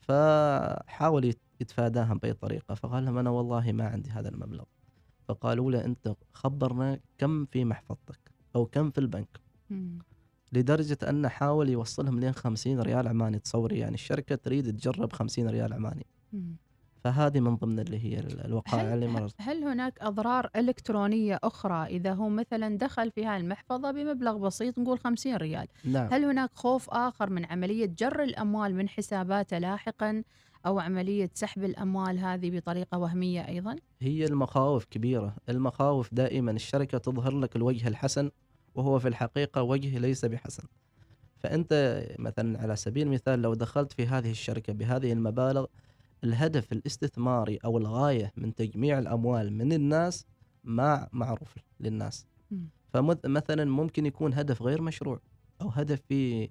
فحاول 0.00 1.24
يت- 1.24 1.40
يتفاداها 1.60 2.14
بأي 2.14 2.32
طريقة. 2.32 2.74
فقال 2.74 3.04
لهم 3.04 3.18
أنا 3.18 3.30
والله 3.30 3.72
ما 3.72 3.84
عندي 3.88 4.10
هذا 4.10 4.28
المبلغ. 4.28 4.64
فقالوا 5.28 5.72
له 5.72 5.84
أنت 5.84 6.14
خبرنا 6.32 7.00
كم 7.18 7.44
في 7.46 7.64
محفظتك 7.64 8.30
أو 8.56 8.66
كم 8.66 8.90
في 8.90 8.98
البنك. 8.98 9.40
مم. 9.70 9.98
لدرجة 10.52 10.98
أنه 11.08 11.28
حاول 11.28 11.68
يوصلهم 11.68 12.20
لين 12.20 12.32
50 12.32 12.80
ريال 12.80 13.08
عماني. 13.08 13.38
تصوري 13.38 13.78
يعني 13.78 13.94
الشركة 13.94 14.34
تريد 14.34 14.76
تجرب 14.76 15.12
50 15.12 15.48
ريال 15.48 15.72
عماني. 15.72 16.06
مم. 16.32 16.56
فهذه 17.04 17.40
من 17.40 17.56
ضمن 17.56 17.78
اللي 17.80 18.04
هي 18.04 18.18
ال- 18.20 18.44
الوقائع 18.44 18.94
اللي 18.94 19.06
مرت 19.06 19.34
هل 19.38 19.64
هناك 19.64 19.98
أضرار 20.00 20.50
إلكترونية 20.56 21.38
أخرى؟ 21.44 21.86
إذا 21.86 22.12
هو 22.12 22.28
مثلا 22.28 22.78
دخل 22.78 23.10
في 23.10 23.24
هاي 23.26 23.36
المحفظة 23.36 23.90
بمبلغ 23.90 24.38
بسيط 24.38 24.78
نقول 24.78 24.98
50 24.98 25.36
ريال. 25.36 25.66
نعم. 25.84 26.08
هل 26.12 26.24
هناك 26.24 26.50
خوف 26.54 26.90
آخر 26.90 27.30
من 27.30 27.44
عملية 27.44 27.86
جر 27.98 28.22
الأموال 28.22 28.74
من 28.74 28.88
حساباته 28.88 29.58
لاحقا 29.58 30.22
أو 30.66 30.78
عملية 30.78 31.30
سحب 31.34 31.64
الأموال 31.64 32.18
هذه 32.18 32.50
بطريقة 32.58 32.98
وهمية 32.98 33.48
أيضا؟ 33.48 33.76
هي 34.02 34.24
المخاوف 34.24 34.84
كبيرة. 34.84 35.34
المخاوف 35.48 36.14
دائما 36.14 36.50
الشركة 36.50 36.98
تظهر 36.98 37.38
لك 37.38 37.56
الوجه 37.56 37.88
الحسن 37.88 38.30
وهو 38.74 38.98
في 38.98 39.08
الحقيقة 39.08 39.62
وجه 39.62 39.98
ليس 39.98 40.24
بحسن. 40.24 40.62
فأنت 41.38 42.02
مثلا 42.18 42.60
على 42.62 42.76
سبيل 42.76 43.06
المثال 43.06 43.42
لو 43.42 43.54
دخلت 43.54 43.92
في 43.92 44.06
هذه 44.06 44.30
الشركة 44.30 44.72
بهذه 44.72 45.12
المبالغ 45.12 45.66
الهدف 46.24 46.72
الاستثماري 46.72 47.58
أو 47.64 47.78
الغاية 47.78 48.32
من 48.36 48.54
تجميع 48.54 48.98
الأموال 48.98 49.52
من 49.52 49.72
الناس 49.72 50.26
ما 50.64 51.08
معروف 51.12 51.54
للناس. 51.80 52.26
فمثلا 52.92 53.64
ممكن 53.64 54.06
يكون 54.06 54.34
هدف 54.34 54.62
غير 54.62 54.82
مشروع 54.82 55.20
أو 55.62 55.68
هدف 55.68 56.00
في 56.08 56.50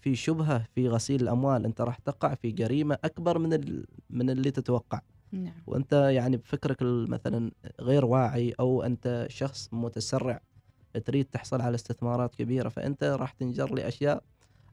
في 0.00 0.14
شبهة 0.14 0.64
في 0.74 0.88
غسيل 0.88 1.22
الأموال. 1.22 1.64
أنت 1.64 1.80
راح 1.80 1.98
تقع 1.98 2.34
في 2.34 2.50
جريمة 2.50 2.98
أكبر 3.04 3.38
من 3.38 3.52
ال- 3.52 3.86
من 4.10 4.30
اللي 4.30 4.50
تتوقع. 4.50 5.00
نعم. 5.32 5.62
وأنت 5.66 5.92
يعني 5.92 6.36
بفكرك 6.36 6.78
مثلا 6.82 7.50
غير 7.80 8.04
واعي 8.04 8.52
أو 8.60 8.82
أنت 8.82 9.26
شخص 9.30 9.68
متسرع 9.72 10.40
تريد 11.04 11.24
تحصل 11.24 11.60
على 11.60 11.74
استثمارات 11.74 12.34
كبيرة 12.34 12.68
فأنت 12.68 13.04
راح 13.04 13.32
تنجر 13.32 13.74
لأشياء 13.74 14.24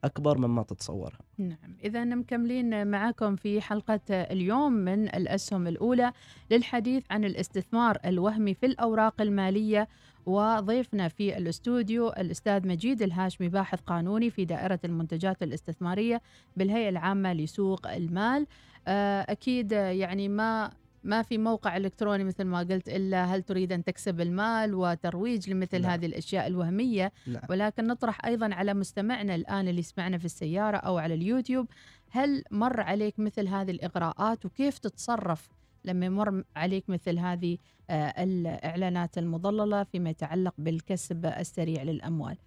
أكبر 0.03 0.38
مما 0.38 0.63
تتصورها 0.63 1.20
نعم. 1.38 1.75
إذا 1.84 2.06
مكملين 2.06 2.88
معكم 2.88 3.36
في 3.36 3.62
حلقة 3.62 4.01
اليوم 4.10 4.74
من 4.74 5.03
الأسهم 5.03 5.68
الأولى 5.68 6.12
للحديث 6.51 7.03
عن 7.12 7.25
الاستثمار 7.25 7.98
الوهمي 8.06 8.53
في 8.53 8.65
الأوراق 8.65 9.22
المالية 9.22 9.88
وضيفنا 10.25 11.08
في 11.08 11.38
الاستوديو 11.38 12.10
الأستاذ 12.10 12.68
مجيد 12.68 13.01
الهاشمي 13.01 13.50
باحث 13.50 13.79
قانوني 13.82 14.29
في 14.29 14.46
دائرة 14.46 14.79
المنتجات 14.86 15.44
الاستثمارية 15.44 16.22
بالهيئة 16.58 16.89
العامة 16.89 17.34
لسوق 17.34 17.88
المال. 17.88 18.48
آه، 18.88 19.25
أكيد 19.29 19.72
يعني 19.72 20.27
ما 20.27 20.72
ما 21.03 21.22
في 21.22 21.38
موقع 21.38 21.77
إلكتروني 21.77 22.24
مثل 22.24 22.44
ما 22.44 22.60
قلت 22.60 22.89
إلا 22.89 23.25
هل 23.25 23.44
تريد 23.44 23.72
أن 23.72 23.84
تكسب 23.84 24.22
المال 24.22 24.75
وترويج 24.75 25.50
لمثل 25.50 25.82
نعم. 25.82 25.91
هذه 25.91 26.06
الأشياء 26.06 26.48
الوهمية 26.48 27.12
نعم 27.27 27.41
ولكن 27.50 27.88
نطرح 27.88 28.25
أيضا 28.25 28.53
على 28.53 28.74
مستمعنا 28.74 29.36
الآن 29.36 29.68
اللي 29.68 29.79
يسمعنا 29.79 30.18
في 30.18 30.25
السيارة 30.25 30.77
أو 30.77 30.98
على 30.98 31.13
اليوتيوب 31.13 31.68
هل 32.10 32.44
مر 32.51 32.82
عليك 32.82 33.20
مثل 33.20 33.48
هذه 33.48 33.72
الإغراءات 33.72 34.46
وكيف 34.46 34.77
تتصرف 34.77 35.50
لما 35.86 36.06
يمر 36.06 36.44
عليك 36.56 36.89
مثل 36.89 37.20
هذه 37.20 37.58
آه، 37.89 38.24
الإعلانات 38.24 39.18
المضللة 39.18 39.84
فيما 39.84 40.10
يتعلق 40.10 40.53
بالكسب 40.58 41.25
السريع 41.25 41.84
للأموال. 41.84 42.38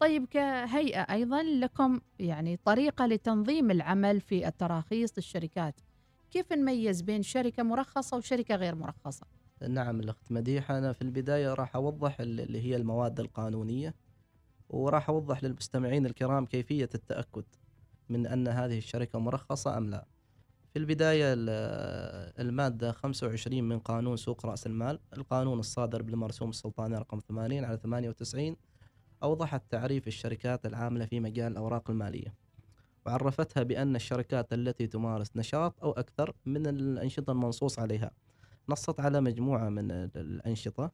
طيب 0.00 0.26
كهيئة 0.26 1.00
أيضا 1.00 1.42
لكم 1.42 2.00
يعني 2.18 2.58
طريقة 2.64 3.06
لتنظيم 3.06 3.70
العمل 3.70 4.20
في 4.20 4.48
التراخيص 4.48 5.12
للشركات. 5.16 5.80
كيف 6.32 6.52
نميز 6.52 7.00
بين 7.02 7.22
شركة 7.22 7.62
مرخصة 7.62 8.16
وشركة 8.16 8.54
غير 8.54 8.74
مرخصة؟ 8.74 9.26
نعم 9.68 10.00
الأخت 10.00 10.32
مديحة 10.32 10.78
أنا 10.78 10.92
في 10.92 11.02
البداية 11.02 11.54
راح 11.54 11.76
أوضح 11.76 12.20
ال- 12.20 12.40
اللي 12.40 12.60
هي 12.60 12.76
المواد 12.76 13.20
القانونية 13.20 13.94
وراح 14.68 15.08
أوضح 15.10 15.44
للمستمعين 15.44 16.06
الكرام 16.06 16.46
كيفية 16.46 16.88
التأكد 16.94 17.44
من 18.08 18.26
أن 18.26 18.48
هذه 18.48 18.78
الشركة 18.78 19.18
مرخصة 19.18 19.76
أم 19.78 19.90
لا 19.90 20.06
في 20.72 20.78
البداية 20.78 21.32
ال- 21.32 22.42
المادة 22.48 22.92
25 22.92 23.64
من 23.64 23.78
قانون 23.78 24.16
سوق 24.16 24.46
رأس 24.46 24.66
المال 24.66 24.98
القانون 25.16 25.58
الصادر 25.58 26.02
بالمرسوم 26.02 26.50
السلطاني 26.50 26.96
رقم 26.98 27.18
80 27.28 27.64
على 27.64 27.76
98 27.76 28.56
أوضحت 29.22 29.62
تعريف 29.70 30.08
الشركات 30.08 30.66
العاملة 30.66 31.06
في 31.06 31.20
مجال 31.20 31.52
الأوراق 31.52 31.90
المالية 31.90 32.34
وعرفتها 33.06 33.62
بأن 33.62 33.96
الشركات 33.96 34.52
التي 34.52 34.86
تمارس 34.86 35.36
نشاط 35.36 35.82
أو 35.84 35.92
أكثر 35.92 36.34
من 36.46 36.66
الأنشطة 36.66 37.30
المنصوص 37.30 37.78
عليها. 37.78 38.10
نصت 38.68 39.00
على 39.00 39.20
مجموعة 39.20 39.68
من 39.68 39.90
ال- 39.90 40.10
الأنشطة 40.16 40.92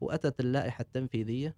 وأتت 0.00 0.40
اللائحة 0.40 0.82
التنفيذية 0.82 1.56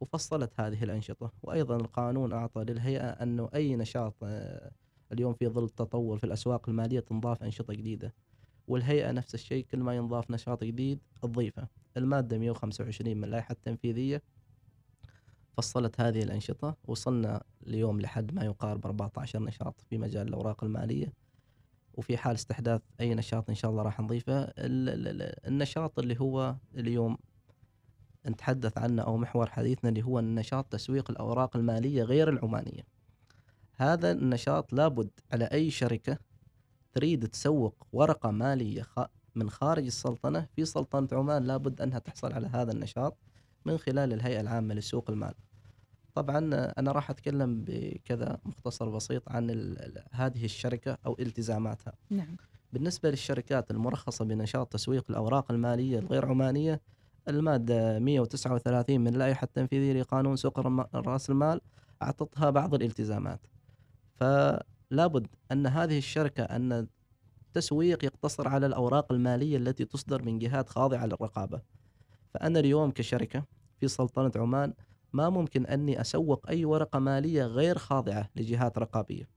وفصلت 0.00 0.60
هذه 0.60 0.84
الأنشطة. 0.84 1.32
وأيضا 1.42 1.76
القانون 1.76 2.32
أعطى 2.32 2.64
للهيئة 2.64 3.08
أنه 3.08 3.48
أي 3.54 3.76
نشاط 3.76 4.14
آه، 4.22 4.70
اليوم 5.12 5.34
في 5.34 5.48
ظل 5.48 5.64
التطور 5.64 6.18
في 6.18 6.24
الأسواق 6.24 6.68
المالية 6.68 7.00
تنضاف 7.00 7.42
أنشطة 7.42 7.74
جديدة. 7.74 8.14
والهيئة 8.68 9.10
نفس 9.10 9.34
الشيء 9.34 9.64
كل 9.70 9.78
ما 9.78 9.96
ينضاف 9.96 10.30
نشاط 10.30 10.64
جديد 10.64 10.98
تضيفه. 11.22 11.68
المادة 11.96 12.38
125 12.38 13.16
من 13.16 13.24
اللائحة 13.24 13.52
التنفيذية 13.52 14.22
فصلت 15.58 16.00
هذه 16.00 16.22
الأنشطة 16.22 16.76
وصلنا 16.84 17.42
اليوم 17.66 18.00
لحد 18.00 18.34
ما 18.34 18.44
يقارب 18.44 18.86
14 18.86 19.42
نشاط 19.42 19.80
في 19.90 19.98
مجال 19.98 20.28
الأوراق 20.28 20.64
المالية. 20.64 21.12
وفي 21.94 22.16
حال 22.16 22.34
استحداث 22.34 22.80
أي 23.00 23.14
نشاط 23.14 23.48
إن 23.48 23.54
شاء 23.54 23.70
الله 23.70 23.82
راح 23.82 24.00
نضيفه. 24.00 24.42
ال- 24.42 24.88
ال- 24.88 25.08
ال- 25.22 25.46
النشاط 25.46 25.98
اللي 25.98 26.20
هو 26.20 26.56
اليوم 26.74 27.18
نتحدث 28.26 28.78
عنه 28.78 29.02
أو 29.02 29.16
محور 29.16 29.50
حديثنا 29.50 29.90
اللي 29.90 30.02
هو 30.02 30.18
النشاط 30.18 30.64
تسويق 30.72 31.10
الأوراق 31.10 31.56
المالية 31.56 32.02
غير 32.02 32.28
العمانية. 32.28 32.82
هذا 33.74 34.12
النشاط 34.12 34.72
لابد 34.72 35.10
على 35.32 35.44
أي 35.44 35.70
شركة 35.70 36.18
تريد 36.92 37.28
تسوق 37.28 37.86
ورقة 37.92 38.30
مالية 38.30 38.82
خ- 38.82 39.06
من 39.34 39.50
خارج 39.50 39.84
السلطنة 39.86 40.46
في 40.56 40.64
سلطنة 40.64 41.08
عمان 41.12 41.44
لابد 41.44 41.80
أنها 41.80 41.98
تحصل 41.98 42.32
على 42.32 42.46
هذا 42.46 42.72
النشاط 42.72 43.16
من 43.64 43.78
خلال 43.78 44.12
الهيئة 44.12 44.40
العامة 44.40 44.74
لسوق 44.74 45.10
المال. 45.10 45.34
طبعا 46.18 46.38
أنا 46.78 46.92
راح 46.92 47.10
أتكلم 47.10 47.64
بكذا 47.66 48.38
مختصر 48.44 48.88
بسيط 48.88 49.22
عن 49.28 49.76
هذه 50.12 50.44
الشركة 50.44 50.98
أو 51.06 51.16
التزاماتها. 51.20 51.92
نعم. 52.10 52.36
بالنسبة 52.72 53.10
للشركات 53.10 53.70
المرخصة 53.70 54.24
بنشاط 54.24 54.72
تسويق 54.72 55.04
الأوراق 55.10 55.50
المالية 55.50 55.98
الغير 55.98 56.26
عمانية 56.26 56.80
المادة 57.28 57.98
139 57.98 59.00
من 59.00 59.08
اللائحة 59.08 59.44
التنفيذية 59.44 60.00
لقانون 60.00 60.36
سوق 60.36 60.60
رأس 60.94 61.30
المال 61.30 61.60
أعطتها 62.02 62.50
بعض 62.50 62.74
الالتزامات. 62.74 63.40
فلابد 64.14 65.26
أن 65.52 65.66
هذه 65.66 65.98
الشركة 65.98 66.42
أن 66.42 66.88
التسويق 67.46 68.04
يقتصر 68.04 68.48
على 68.48 68.66
الأوراق 68.66 69.12
المالية 69.12 69.56
التي 69.56 69.84
تصدر 69.84 70.22
من 70.22 70.38
جهات 70.38 70.68
خاضعة 70.68 71.06
للرقابة. 71.06 71.60
فأنا 72.34 72.58
اليوم 72.58 72.90
كشركة 72.90 73.44
في 73.80 73.88
سلطنة 73.88 74.32
عمان 74.36 74.72
ما 75.12 75.30
ممكن 75.30 75.66
أني 75.66 76.00
أسوق 76.00 76.48
أي 76.48 76.64
ورقة 76.64 76.98
مالية 76.98 77.44
غير 77.44 77.78
خاضعة 77.78 78.28
لجهات 78.36 78.78
رقابية 78.78 79.28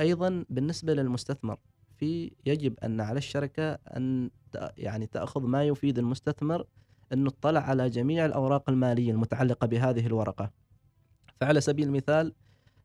أيضا 0.00 0.44
بالنسبة 0.50 0.94
للمستثمر 0.94 1.58
في 1.96 2.32
يجب 2.46 2.74
أن 2.84 3.00
على 3.00 3.18
الشركة 3.18 3.72
أن 3.72 4.30
يعني 4.76 5.06
تأخذ 5.06 5.40
ما 5.42 5.64
يفيد 5.64 5.98
المستثمر 5.98 6.64
أنه 7.12 7.28
اطلع 7.28 7.60
على 7.60 7.90
جميع 7.90 8.26
الأوراق 8.26 8.70
المالية 8.70 9.10
المتعلقة 9.12 9.66
بهذه 9.66 10.06
الورقة 10.06 10.50
فعلى 11.40 11.60
سبيل 11.60 11.86
المثال 11.88 12.32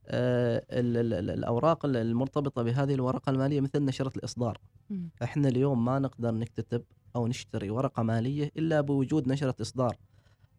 آه، 0.07 0.65
ال- 0.71 0.97
ال- 0.97 1.13
ال- 1.13 1.29
الأوراق 1.29 1.85
المرتبطة 1.85 2.63
بهذه 2.63 2.93
الورقة 2.93 3.29
المالية 3.29 3.61
مثل 3.61 3.85
نشرة 3.85 4.11
الإصدار. 4.17 4.57
إحنا 5.23 5.47
اليوم 5.47 5.85
ما 5.85 5.99
نقدر 5.99 6.31
نكتتب 6.31 6.83
أو 7.15 7.27
نشتري 7.27 7.69
ورقة 7.69 8.03
مالية 8.03 8.51
إلا 8.57 8.81
بوجود 8.81 9.27
نشرة 9.27 9.55
إصدار. 9.61 9.97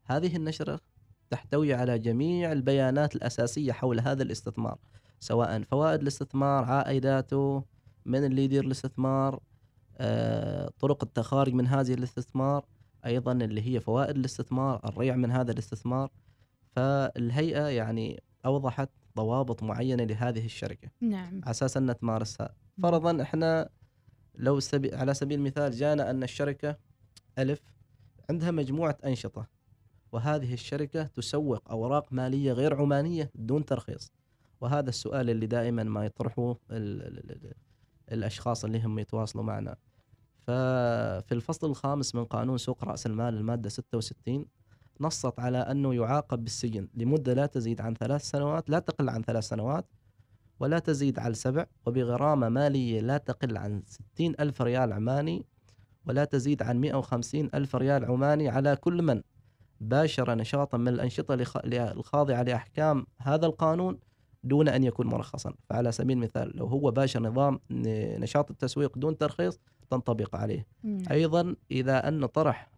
هذه 0.04 0.36
النشرة 0.36 0.80
تحتوي 1.30 1.74
على 1.74 1.98
جميع 1.98 2.52
البيانات 2.52 3.16
الأساسية 3.16 3.72
حول 3.72 4.00
هذا 4.00 4.22
الاستثمار، 4.22 4.78
سواء 5.20 5.62
فوائد 5.62 6.00
الاستثمار، 6.00 6.64
عائداته، 6.64 7.64
من 8.04 8.24
اللي 8.24 8.44
يدير 8.44 8.64
الاستثمار، 8.64 9.40
آه، 9.96 10.70
طرق 10.80 11.04
التخارج 11.04 11.52
من 11.52 11.66
هذه 11.66 11.94
الاستثمار، 11.94 12.66
أيضا 13.06 13.32
اللي 13.32 13.74
هي 13.74 13.80
فوائد 13.80 14.16
الاستثمار، 14.16 14.80
الريع 14.84 15.16
من 15.16 15.30
هذا 15.30 15.52
الاستثمار. 15.52 16.10
فالهيئة 16.76 17.66
يعني 17.66 18.22
أوضحت 18.46 18.90
ضوابط 19.16 19.62
معينة 19.62 20.04
لهذه 20.04 20.44
الشركة. 20.44 20.88
نعم 21.00 21.40
على 21.42 21.50
أساس 21.50 21.76
انها 21.76 21.94
تمارسها 21.94 22.54
فرضا 22.82 23.22
إحنا 23.22 23.68
لو 24.34 24.60
سبي 24.60 24.94
على 24.94 25.14
سبيل 25.14 25.38
المثال 25.38 25.70
جانا 25.72 26.10
أن 26.10 26.22
الشركة 26.22 26.76
ألف 27.38 27.60
عندها 28.30 28.50
مجموعة 28.50 28.98
أنشطة 29.04 29.46
وهذه 30.14 30.52
الشركة 30.52 31.02
تسوق 31.02 31.70
أوراق 31.70 32.12
مالية 32.12 32.52
غير 32.52 32.74
عمانية 32.74 33.30
دون 33.34 33.64
ترخيص. 33.64 34.12
وهذا 34.60 34.88
السؤال 34.88 35.30
اللي 35.30 35.46
دائما 35.46 35.82
ما 35.82 36.06
يطرحه 36.06 36.50
ال 36.70 37.02
ال 37.02 37.30
ال 37.30 37.52
الأشخاص 38.12 38.64
اللي 38.64 38.82
هم 38.82 38.98
يتواصلوا 38.98 39.44
معنا. 39.44 39.76
ففي 40.46 41.32
الفصل 41.32 41.70
الخامس 41.70 42.14
من 42.14 42.24
قانون 42.24 42.58
سوق 42.58 42.84
رأس 42.84 43.06
المال 43.06 43.34
المادة 43.34 43.68
66 43.68 44.46
نصت 45.00 45.40
على 45.40 45.58
أنه 45.58 45.94
يعاقب 45.94 46.44
بالسجن 46.44 46.88
لمدة 46.94 47.34
لا 47.34 47.46
تزيد 47.46 47.80
عن 47.80 47.94
ثلاث 47.94 48.22
سنوات 48.30 48.70
لا 48.70 48.78
تقل 48.78 49.08
عن 49.08 49.22
ثلاث 49.22 49.44
سنوات 49.44 49.86
ولا 50.60 50.78
تزيد 50.78 51.18
على 51.18 51.34
سبع 51.34 51.66
وبغرامة 51.86 52.48
مالية 52.48 53.00
لا 53.00 53.18
تقل 53.18 53.56
عن 53.56 53.82
ستين 53.86 54.34
ألف 54.40 54.62
ريال 54.62 54.92
عماني 54.92 55.46
ولا 56.06 56.24
تزيد 56.24 56.62
عن 56.62 56.80
مئة 56.80 56.94
وخمسين 56.94 57.50
ألف 57.54 57.76
ريال 57.76 58.04
عماني 58.04 58.48
على 58.48 58.76
كل 58.76 59.02
من؟ 59.02 59.22
باشر 59.80 60.34
نشاطا 60.34 60.78
من 60.78 60.88
الأنشطة 60.88 61.34
لخ- 61.34 61.64
الخاضعة 61.66 62.42
لأحكام 62.42 63.06
هذا 63.18 63.46
القانون 63.46 63.98
دون 64.44 64.68
أن 64.68 64.84
يكون 64.84 65.06
مرخصا 65.06 65.54
فعلى 65.70 65.92
سبيل 65.92 66.16
المثال 66.16 66.56
لو 66.56 66.66
هو 66.66 66.90
باشر 66.90 67.22
نظام 67.22 67.60
نشاط 67.70 68.50
التسويق 68.50 68.98
دون 68.98 69.18
ترخيص 69.18 69.60
تنطبق 69.90 70.36
عليه. 70.36 70.66
أيضا 71.10 71.56
إذا 71.70 72.08
أن 72.08 72.26
طرح 72.26 72.70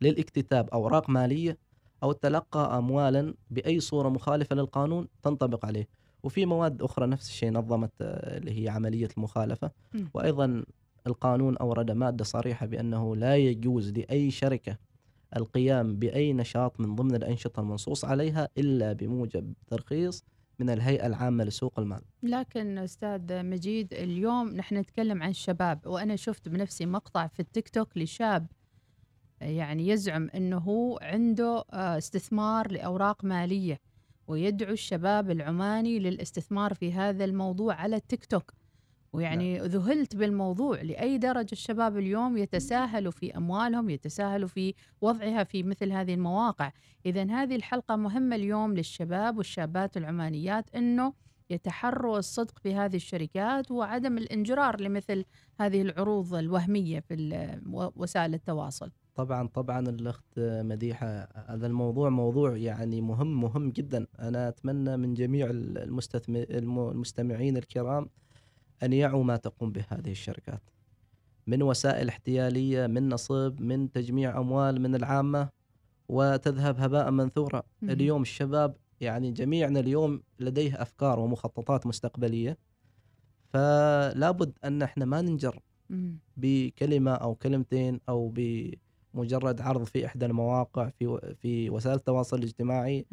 للاكتتاب 0.00 0.68
أوراق 0.70 1.10
مالية 1.10 1.58
أو 2.02 2.12
تلقى 2.12 2.78
أموالا 2.78 3.34
بأي 3.50 3.80
صورة 3.80 4.08
مخالفة 4.08 4.56
للقانون 4.56 5.08
تنطبق 5.22 5.66
عليه 5.66 5.88
وفي 6.22 6.46
مواد 6.46 6.82
أخرى 6.82 7.06
نفس 7.06 7.28
الشيء 7.28 7.52
نظمت 7.52 7.92
آه، 8.00 8.38
اللي 8.38 8.64
هي 8.64 8.68
عملية 8.68 9.08
المخالفة. 9.16 9.70
وأيضا 10.14 10.64
القانون 11.06 11.56
أورد 11.56 11.90
مادة 11.90 12.24
صريحة 12.24 12.66
بأنه 12.66 13.16
لا 13.16 13.36
يجوز 13.36 13.90
لأي 13.92 14.30
شركة 14.30 14.78
القيام 15.36 15.96
بأي 15.96 16.32
نشاط 16.32 16.80
من 16.80 16.94
ضمن 16.94 17.14
الأنشطة 17.14 17.60
المنصوص 17.60 18.04
عليها 18.04 18.48
إلا 18.58 18.92
بموجب 18.92 19.54
ترخيص 19.66 20.24
من 20.58 20.70
الهيئة 20.70 21.06
العامة 21.06 21.44
لسوق 21.44 21.78
المال. 21.78 22.00
لكن 22.22 22.78
أستاذ 22.78 23.42
مجيد 23.42 23.94
اليوم 23.94 24.48
نحن 24.48 24.76
نتكلم 24.76 25.22
عن 25.22 25.30
الشباب 25.30 25.86
وأنا 25.86 26.16
شفت 26.16 26.48
بنفسي 26.48 26.86
مقطع 26.86 27.26
في 27.26 27.40
التيك 27.40 27.68
توك 27.68 27.96
لشاب 27.96 28.46
يعني 29.40 29.88
يزعم 29.88 30.30
إنه 30.34 30.58
هو 30.58 30.98
عنده 31.02 31.64
آه، 31.72 31.98
استثمار 31.98 32.72
لأوراق 32.72 33.24
مالية 33.24 33.80
ويدعو 34.26 34.72
الشباب 34.72 35.30
العماني 35.30 35.98
للاستثمار 35.98 36.74
في 36.74 36.92
هذا 36.92 37.24
الموضوع 37.24 37.74
على 37.74 37.96
التيك 37.96 38.24
توك. 38.24 38.52
ويعني 39.12 39.58
ذهلت 39.58 40.16
بالموضوع 40.16 40.82
لأي 40.82 41.18
درجة 41.18 41.52
الشباب 41.52 41.98
اليوم 41.98 42.36
يتساهلوا 42.36 43.12
في 43.12 43.36
أموالهم 43.36 43.90
يتساهلوا 43.90 44.48
في 44.48 44.74
وضعها 45.00 45.44
في 45.44 45.62
مثل 45.62 45.92
هذه 45.92 46.14
المواقع. 46.14 46.72
اذا 47.06 47.30
هذه 47.30 47.56
الحلقة 47.56 47.96
مهمة 47.96 48.36
اليوم 48.36 48.74
للشباب 48.74 49.36
والشابات 49.36 49.96
العمانيات 49.96 50.74
إنه 50.74 51.12
يتحروا 51.50 52.18
الصدق 52.18 52.58
في 52.58 52.74
هذه 52.74 52.96
الشركات 52.96 53.70
وعدم 53.70 54.18
الانجرار 54.18 54.80
لمثل 54.80 55.24
هذه 55.60 55.82
العروض 55.82 56.34
الوهمية 56.34 57.00
في 57.00 57.60
وسائل 57.96 58.34
التواصل. 58.34 58.90
طبعا 59.14 59.46
طبعا 59.46 59.80
الأخت 59.80 60.24
مديحة 60.38 61.28
هذا 61.48 61.66
الموضوع 61.66 62.10
موضوع 62.10 62.56
يعني 62.56 63.00
مهم 63.00 63.40
مهم 63.40 63.70
جدا. 63.70 64.06
أنا 64.18 64.48
أتمنى 64.48 64.96
من 64.96 65.14
جميع 65.14 65.46
المستمعين 65.50 67.56
الكرام 67.56 68.08
أن 68.82 68.92
يعوا 68.92 69.24
ما 69.24 69.36
تقوم 69.36 69.72
به 69.72 69.84
هذه 69.88 70.10
الشركات. 70.10 70.60
من 71.46 71.62
وسائل 71.62 72.08
احتيالية 72.08 72.86
من 72.86 73.08
نصب 73.08 73.60
من 73.60 73.92
تجميع 73.92 74.38
أموال 74.40 74.80
من 74.80 74.94
العامة 74.94 75.48
وتذهب 76.08 76.80
هباء 76.80 77.10
منثورا. 77.10 77.62
اليوم 77.82 78.22
الشباب 78.22 78.76
يعني 79.00 79.30
جميعنا 79.32 79.80
اليوم 79.80 80.22
لديه 80.40 80.82
أفكار 80.82 81.18
ومخططات 81.20 81.86
مستقبلية. 81.86 82.58
فلا 83.52 84.30
بد 84.30 84.58
أن 84.64 84.82
إحنا 84.82 85.04
ما 85.04 85.22
ننجر 85.22 85.60
مم. 85.90 86.18
بكلمة 86.36 87.10
أو 87.14 87.34
كلمتين 87.34 88.00
أو 88.08 88.32
بمجرد 89.14 89.60
عرض 89.60 89.84
في 89.84 90.06
إحدى 90.06 90.26
المواقع 90.26 90.88
في 90.88 91.34
في 91.42 91.70
وسائل 91.70 91.96
التواصل 91.96 92.38
الاجتماعي. 92.38 93.06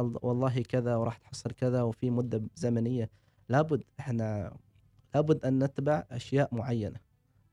ال- 0.00 0.18
والله 0.22 0.62
كذا 0.62 0.96
وراح 0.96 1.16
تحصل 1.16 1.50
كذا 1.50 1.82
وفي 1.82 2.10
مدة 2.10 2.42
زمنية. 2.54 3.10
لابد 3.48 3.82
إحنا 4.00 4.56
لابد 5.14 5.44
أن 5.44 5.64
نتبع 5.64 6.04
أشياء 6.10 6.54
معينة 6.54 7.00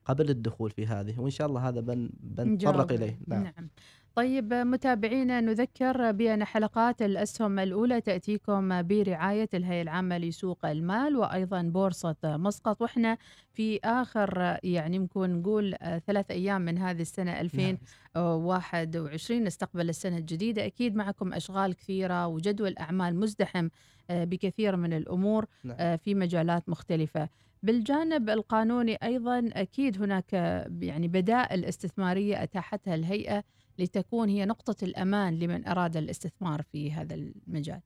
قبل 0.05 0.29
الدخول 0.29 0.71
في 0.71 0.87
هذه 0.87 1.19
وإن 1.19 1.29
شاء 1.31 1.47
الله 1.47 1.67
هذا 1.69 1.79
بن 1.79 2.09
بنتطرق. 2.19 2.91
إليه. 2.91 3.19
نعم. 3.27 3.43
نعم. 3.43 3.69
طيب 4.15 4.53
متابعينا 4.53 5.41
نذكر 5.41 6.11
بأن 6.11 6.43
حلقات 6.43 7.01
الأسهم 7.01 7.59
الأولى 7.59 8.01
تأتيكم 8.01 8.81
برعاية 8.81 9.49
الهيئة 9.53 9.81
العامة 9.81 10.17
لسوق 10.17 10.65
المال 10.65 11.17
وأيضا 11.17 11.61
بورصة 11.61 12.15
مسقط. 12.23 12.81
وإحنا 12.81 13.17
في 13.53 13.79
آخر 13.83 14.57
يعني 14.63 14.99
ممكن 14.99 15.39
نقول 15.39 15.75
ثلاث 16.07 16.31
أيام 16.31 16.61
من 16.61 16.77
هذه 16.77 17.01
السنة 17.01 17.41
2021 17.41 19.43
نستقبل 19.43 19.89
السنة 19.89 20.17
الجديدة. 20.17 20.65
أكيد 20.65 20.95
معكم 20.95 21.33
أشغال 21.33 21.73
كثيرة 21.73 22.27
وجدول 22.27 22.75
أعمال 22.79 23.19
مزدحم 23.19 23.69
آه، 24.09 24.23
بكثير 24.23 24.75
من 24.75 24.93
الأمور 24.93 25.45
نعم. 25.63 25.75
آه، 25.79 25.95
في 25.95 26.15
مجالات 26.15 26.69
مختلفة. 26.69 27.29
بالجانب 27.63 28.29
القانوني 28.29 28.95
أيضا 29.03 29.49
أكيد 29.53 30.01
هناك 30.01 30.33
يعني 30.81 31.07
بدائل 31.07 31.65
استثمارية 31.65 32.43
أتاحتها 32.43 32.95
الهيئة. 32.95 33.43
لتكون 33.79 34.29
هي 34.29 34.45
نقطة 34.45 34.75
الأمان 34.83 35.39
لمن 35.39 35.67
أراد 35.67 35.97
الاستثمار 35.97 36.61
في 36.61 36.91
هذا 36.91 37.15
المجال. 37.15 37.81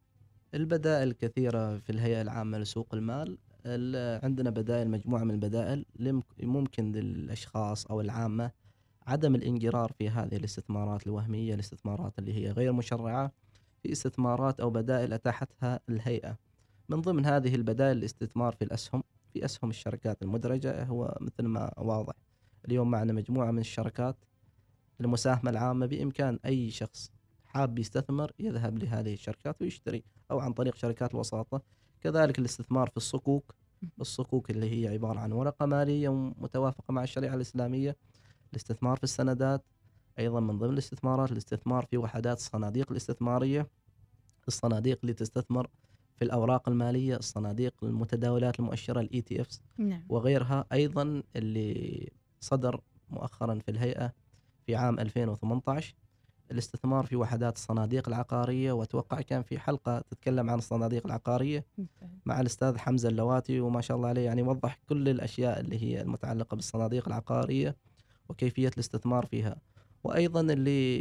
البدائل 0.53 1.11
كثيرة 1.11 1.77
في 1.77 1.89
الهيئة 1.89 2.21
العامة 2.21 2.57
لسوق 2.57 2.93
المال. 2.93 3.37
ال- 3.65 4.19
عندنا 4.25 4.49
بدائل 4.49 4.89
مجموعة 4.89 5.23
من 5.23 5.31
البدائل 5.31 5.85
ممكن 6.43 6.91
للأشخاص 6.91 7.85
أو 7.85 8.01
العامة 8.01 8.51
عدم 9.07 9.35
الانجرار 9.35 9.91
في 9.91 10.09
هذه 10.09 10.35
الاستثمارات 10.35 11.07
الوهمية 11.07 11.53
الاستثمارات 11.53 12.19
اللي 12.19 12.33
هي 12.33 12.51
غير 12.51 12.73
مشرعة 12.73 13.31
في 13.83 13.91
استثمارات 13.91 14.59
أو 14.59 14.69
بدائل 14.69 15.13
أتاحتها 15.13 15.79
الهيئة. 15.89 16.37
من 16.89 17.01
ضمن 17.01 17.25
هذه 17.25 17.55
البدائل 17.55 17.97
الاستثمار 17.97 18.53
في 18.55 18.63
الأسهم 18.63 19.03
في 19.33 19.45
أسهم 19.45 19.69
الشركات 19.69 20.21
المدرجة 20.23 20.83
هو 20.83 21.17
مثل 21.21 21.43
ما 21.47 21.71
واضح 21.77 22.13
اليوم 22.65 22.91
معنا 22.91 23.13
مجموعة 23.13 23.51
من 23.51 23.59
الشركات 23.59 24.15
المساهمة 25.01 25.49
العامة 25.49 25.85
بإمكان 25.85 26.39
أي 26.45 26.71
شخص 26.71 27.11
حاب 27.45 27.79
يستثمر 27.79 28.31
يذهب 28.39 28.77
لهذه 28.77 29.13
الشركات 29.13 29.61
ويشتري 29.61 30.03
أو 30.31 30.39
عن 30.39 30.53
طريق 30.53 30.75
شركات 30.75 31.11
الوساطة. 31.13 31.61
كذلك 32.01 32.39
الاستثمار 32.39 32.89
في 32.89 32.97
الصكوك 32.97 33.55
الصكوك 34.01 34.49
اللي 34.49 34.83
هي 34.83 34.93
عبارة 34.93 35.19
عن 35.19 35.31
ورقة 35.31 35.65
مالية 35.65 36.13
متوافقة 36.13 36.91
مع 36.91 37.03
الشريعة 37.03 37.35
الإسلامية. 37.35 37.95
الاستثمار 38.51 38.97
في 38.97 39.03
السندات 39.03 39.63
أيضا 40.19 40.39
من 40.39 40.57
ضمن 40.57 40.73
الاستثمارات 40.73 41.31
الاستثمار 41.31 41.85
في 41.85 41.97
وحدات 41.97 42.37
الصناديق 42.37 42.91
الاستثمارية 42.91 43.67
الصناديق 44.47 44.99
اللي 45.03 45.13
تستثمر 45.13 45.67
في 46.15 46.23
الأوراق 46.25 46.69
المالية 46.69 47.15
الصناديق 47.15 47.73
المتداولات 47.83 48.59
المؤشرة 48.59 48.99
ال 49.01 49.21
ETFs 49.21 49.61
نعم. 49.77 50.05
وغيرها 50.09 50.65
أيضا 50.73 51.23
اللي 51.35 52.11
صدر 52.39 52.81
مؤخرا 53.09 53.59
في 53.59 53.71
الهيئة 53.71 54.13
في 54.67 54.75
عام 54.75 54.99
2018 54.99 55.95
الاستثمار 56.51 57.05
في 57.05 57.15
وحدات 57.15 57.55
الصناديق 57.55 58.07
العقارية 58.07 58.71
وأتوقع 58.71 59.21
كان 59.21 59.43
في 59.43 59.59
حلقة 59.59 59.99
تتكلم 59.99 60.49
عن 60.49 60.57
الصناديق 60.57 61.05
العقارية 61.05 61.65
مع 62.25 62.39
الأستاذ 62.41 62.77
حمزة 62.77 63.09
اللواتي 63.09 63.59
وما 63.59 63.81
شاء 63.81 63.97
الله 63.97 64.09
عليه 64.09 64.21
يعني 64.25 64.41
وضح 64.41 64.79
كل 64.89 65.09
الأشياء 65.09 65.59
اللي 65.59 65.83
هي 65.83 66.01
المتعلقة 66.01 66.55
بالصناديق 66.55 67.07
العقارية 67.07 67.75
وكيفية 68.29 68.67
الاستثمار 68.67 69.25
فيها. 69.25 69.55
وأيضا 70.03 70.41
اللي 70.41 70.99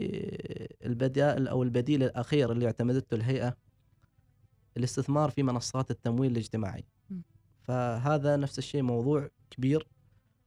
البدائل 0.84 1.48
أو 1.48 1.62
البديل 1.62 2.02
الأخير 2.02 2.52
اللي 2.52 2.66
اعتمدته 2.66 3.14
الهيئة 3.14 3.56
الاستثمار 4.76 5.30
في 5.30 5.42
منصات 5.42 5.90
التمويل 5.90 6.32
الاجتماعي. 6.32 6.84
فهذا 7.62 8.36
نفس 8.36 8.58
الشيء 8.58 8.82
موضوع 8.82 9.28
كبير. 9.50 9.86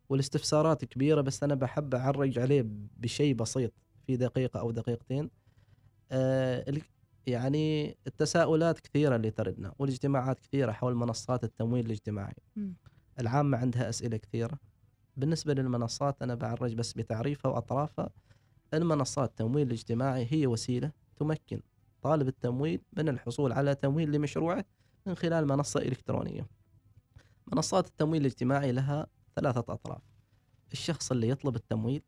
والاستفسارات 0.10 0.86
كبيرة 0.86 1.22
بس 1.22 1.44
أنا 1.44 1.56
بحب 1.56 1.96
أعرج 1.96 2.40
عليه 2.40 2.66
بشيء 2.98 3.34
بسيط 3.34 3.74
في 4.08 4.18
دقيقة 4.18 4.60
أو 4.60 4.72
دقيقتين. 4.72 5.30
آه 6.12 6.66
يعني 7.28 7.98
التساؤلات 8.08 8.80
كثيرة 8.80 9.16
اللي 9.16 9.32
تردنا 9.32 9.74
والاجتماعات 9.80 10.40
كثيرة 10.40 10.72
حول 10.72 10.96
منصات 10.96 11.44
التمويل 11.44 11.86
الاجتماعي. 11.86 12.36
م. 12.56 12.72
العامة 13.20 13.58
عندها 13.58 13.90
أسئلة 13.90 14.18
كثيرة. 14.18 14.60
بالنسبة 15.18 15.54
للمنصات 15.54 16.22
أنا 16.22 16.36
بعرج 16.36 16.74
بس 16.74 16.94
بتعريفها 16.94 17.52
وأطرافها. 17.52 18.10
المنصات 18.74 19.30
التمويل 19.30 19.68
الاجتماعي 19.68 20.28
هي 20.30 20.48
وسيلة 20.48 20.92
تمكن 21.18 21.60
طالب 22.02 22.28
التمويل 22.28 22.82
من 22.94 23.10
الحصول 23.10 23.52
على 23.52 23.76
تمويل 23.76 24.12
لمشروعه 24.12 24.66
من 25.06 25.16
خلال 25.16 25.48
منصة 25.48 25.80
إلكترونية. 25.82 26.48
منصات 27.54 27.88
التمويل 27.88 28.22
الاجتماعي 28.22 28.72
لها 28.72 29.08
ثلاثة 29.40 29.74
أطراف. 29.74 30.02
الشخص 30.72 31.12
اللي 31.12 31.30
يطلب 31.30 31.56
التمويل 31.56 32.02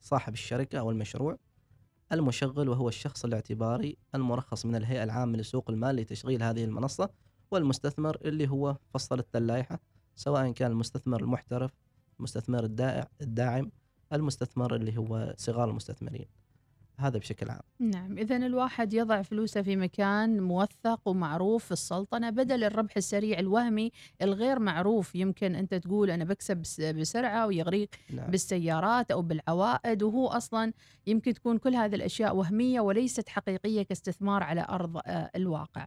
صاحب 0.00 0.32
الشركة 0.32 0.78
أو 0.78 0.90
المشروع 0.90 1.36
المشغل 2.12 2.68
وهو 2.68 2.88
الشخص 2.88 3.24
الاعتباري 3.24 3.96
المرخص 4.14 4.66
من 4.66 4.76
الهيئة 4.76 5.04
العامة 5.04 5.38
لسوق 5.38 5.70
المال 5.70 5.96
لتشغيل 5.96 6.42
هذه 6.42 6.64
المنصة 6.64 7.10
والمستثمر 7.50 8.18
اللي 8.24 8.48
هو 8.48 8.76
فصلت 8.94 9.36
اللائحة 9.36 9.80
سواء 10.16 10.52
كان 10.52 10.70
المستثمر 10.70 11.20
المحترف 11.20 11.70
المستثمر 12.18 12.64
الدائع 12.64 13.08
الداعم 13.20 13.70
المستثمر 14.12 14.74
اللي 14.74 14.98
هو 14.98 15.34
صغار 15.38 15.70
المستثمرين. 15.70 16.26
هذا 17.00 17.18
بشكل 17.18 17.50
عام. 17.50 17.60
نعم 17.78 18.18
إذا 18.18 18.36
الواحد 18.36 18.92
يضع 18.94 19.22
فلوسه 19.22 19.62
في 19.62 19.76
مكان 19.76 20.40
موثق 20.42 21.08
ومعروف 21.08 21.64
في 21.64 21.72
السلطنة 21.72 22.30
بدل 22.30 22.64
الربح 22.64 22.96
السريع 22.96 23.38
الوهمي 23.38 23.90
الغير 24.22 24.58
معروف. 24.58 25.14
يمكن 25.14 25.54
أنت 25.54 25.74
تقول 25.74 26.10
أنا 26.10 26.24
بكسب 26.24 26.56
بس- 26.56 26.80
بسرعة 26.80 27.46
ويغريك 27.46 27.98
نعم. 28.14 28.30
بالسيارات 28.30 29.10
أو 29.10 29.22
بالعوائد 29.22 30.02
وهو 30.02 30.28
أصلا 30.28 30.72
يمكن 31.06 31.34
تكون 31.34 31.58
كل 31.58 31.74
هذه 31.74 31.94
الأشياء 31.94 32.36
وهمية 32.36 32.80
وليست 32.80 33.28
حقيقية 33.28 33.82
كاستثمار 33.82 34.42
على 34.42 34.66
أرض 34.70 34.96
آه، 35.06 35.30
الواقع. 35.36 35.86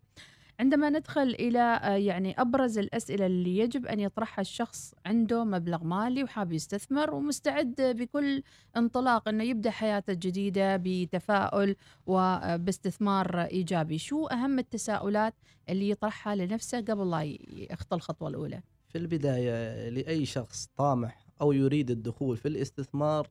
عندما 0.60 0.90
ندخل 0.90 1.22
إلى 1.22 1.60
آه، 1.60 1.96
يعني 1.96 2.42
أبرز 2.42 2.78
الأسئلة 2.78 3.26
اللي 3.26 3.58
يجب 3.58 3.86
أن 3.86 4.00
يطرحها 4.00 4.42
الشخص 4.42 4.94
عنده 5.06 5.44
مبلغ 5.44 5.84
مالي 5.84 6.24
وحاب 6.24 6.52
يستثمر 6.52 7.14
ومستعد 7.14 7.76
بكل 7.80 8.44
انطلاق 8.78 9.28
أنه 9.28 9.44
يبدأ 9.44 9.70
حياته 9.70 10.12
الجديدة 10.12 10.78
بتفاؤل 10.84 11.76
وباستثمار 12.06 13.42
إيجابي. 13.42 13.98
شو 13.98 14.26
أهم 14.26 14.60
التساؤلات 14.60 15.34
اللي 15.70 15.90
يطرحها 15.90 16.36
لنفسه 16.36 16.82
قبل 16.82 17.12
لا 17.12 17.38
يخطى 17.72 17.96
الخطوة 17.96 18.30
الأولى؟ 18.30 18.62
في 18.90 18.98
البداية 18.98 19.90
لأي 19.90 20.26
شخص 20.26 20.70
طامح 20.78 21.26
أو 21.42 21.52
يريد 21.52 21.92
الدخول 21.92 22.38
في 22.38 22.48
الاستثمار 22.48 23.30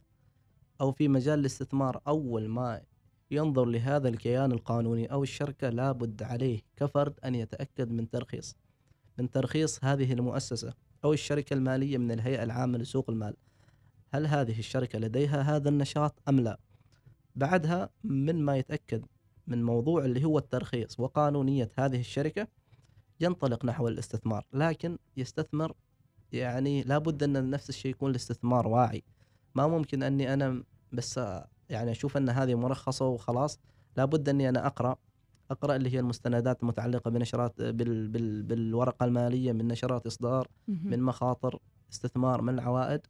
أو 0.81 0.93
في 0.93 1.09
مجال 1.09 1.39
الاستثمار 1.39 2.01
أول 2.09 2.49
ما 2.49 2.81
ينظر 3.33 3.65
لهذا 3.65 4.09
الكيان 4.09 4.53
القانوني 4.53 5.13
أو 5.13 5.23
الشركة 5.23 5.69
لابد 5.69 6.23
عليه 6.23 6.61
كفرد 6.77 7.15
أن 7.25 7.35
يتأكد 7.35 7.91
من 7.91 8.11
ترخيص 8.11 8.57
من 9.19 9.31
ترخيص 9.31 9.85
هذه 9.85 10.13
المؤسسة 10.13 10.75
أو 11.05 11.13
الشركة 11.13 11.55
المالية 11.55 11.99
من 11.99 12.11
الهيئة 12.11 12.43
العامة 12.43 12.79
لسوق 12.79 13.11
المال. 13.11 13.37
هل 14.15 14.27
هذه 14.27 14.59
الشركة 14.59 14.99
لديها 14.99 15.43
هذا 15.43 15.69
النشاط 15.69 16.23
أم 16.29 16.41
لا؟ 16.41 16.59
بعدها 17.37 17.91
من 18.05 18.45
ما 18.45 18.57
يتأكد 18.57 19.07
من 19.47 19.63
موضوع 19.63 20.05
اللي 20.05 20.25
هو 20.25 20.39
الترخيص 20.39 21.01
وقانونية 21.01 21.71
هذه 21.79 22.01
الشركة؟ 22.01 22.49
ينطلق 23.21 23.65
نحو 23.65 23.89
الاستثمار 23.89 24.47
لكن 24.53 24.99
يستثمر 25.17 25.73
يعني 26.33 26.83
لابد 26.83 27.23
أن 27.23 27.51
نفس 27.51 27.69
الشيء 27.69 27.91
يكون 27.91 28.11
الاستثمار 28.11 28.69
واعي. 28.69 29.03
ما 29.55 29.67
ممكن 29.67 30.03
أني 30.03 30.35
أنا 30.35 30.65
بس 30.93 31.21
يعني 31.73 31.91
أشوف 31.91 32.17
أن 32.17 32.29
هذه 32.29 32.55
مرخصة 32.55 33.07
وخلاص 33.07 33.61
لابد 33.97 34.29
أني 34.29 34.49
أنا 34.49 34.67
أقرأ 34.67 34.97
أقرأ 35.51 35.77
اللي 35.77 35.95
هي 35.95 36.01
المستندات 36.01 36.63
المتعلقة 36.63 37.11
بنشرات 37.11 37.63
بال 37.63 38.09
بال 38.09 38.43
بالورقة 38.43 39.05
المالية 39.05 39.53
من 39.53 39.69
نشرات 39.69 40.07
إصدار 40.07 40.49
من 40.69 41.03
مخاطر 41.03 41.59
استثمار 41.93 42.43
من 42.43 42.61
عوائد 42.61 43.01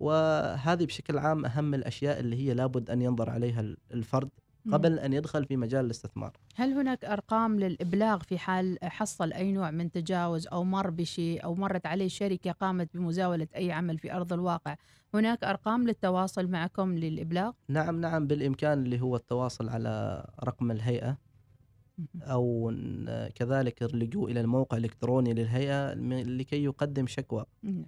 وهذه 0.00 0.84
بشكل 0.84 1.18
عام 1.18 1.44
أهم 1.44 1.74
الأشياء 1.74 2.20
اللي 2.20 2.36
هي 2.36 2.54
لابد 2.54 2.90
أن 2.90 3.02
ينظر 3.02 3.30
عليها 3.30 3.60
الفرد 3.94 4.30
قبل 4.72 4.98
أن 4.98 5.12
يدخل 5.12 5.44
في 5.44 5.56
مجال 5.56 5.84
الاستثمار. 5.84 6.32
هل 6.56 6.72
هناك 6.72 7.04
أرقام 7.04 7.60
للإبلاغ 7.60 8.18
في 8.18 8.38
حال 8.38 8.78
حصل 8.82 9.32
أي 9.32 9.52
نوع 9.52 9.70
من 9.70 9.90
تجاوز 9.90 10.46
أو 10.46 10.64
مر 10.64 10.90
بشيء 10.90 11.44
أو 11.44 11.54
مرت 11.54 11.86
عليه 11.86 12.08
شركة 12.08 12.52
قامت 12.52 12.88
بمزاولة 12.94 13.48
أي 13.56 13.72
عمل 13.72 13.98
في 13.98 14.12
أرض 14.12 14.32
الواقع؟ 14.32 14.76
هناك 15.14 15.44
أرقام 15.44 15.86
للتواصل 15.86 16.46
معكم 16.48 16.98
للإبلاغ؟ 16.98 17.52
نعم 17.68 18.00
نعم 18.00 18.26
بالإمكان 18.26 18.78
اللي 18.84 19.00
هو 19.00 19.16
التواصل 19.16 19.68
على 19.68 20.24
رقم 20.44 20.70
الهيئة 20.70 21.18
أو 22.22 22.72
كذلك 23.34 23.82
اللجوء 23.82 24.30
إلى 24.30 24.40
الموقع 24.40 24.76
الإلكتروني 24.76 25.34
للهيئة 25.34 25.94
لكي 26.24 26.64
يقدم 26.64 27.06
شكوى 27.06 27.44
نعم. 27.62 27.84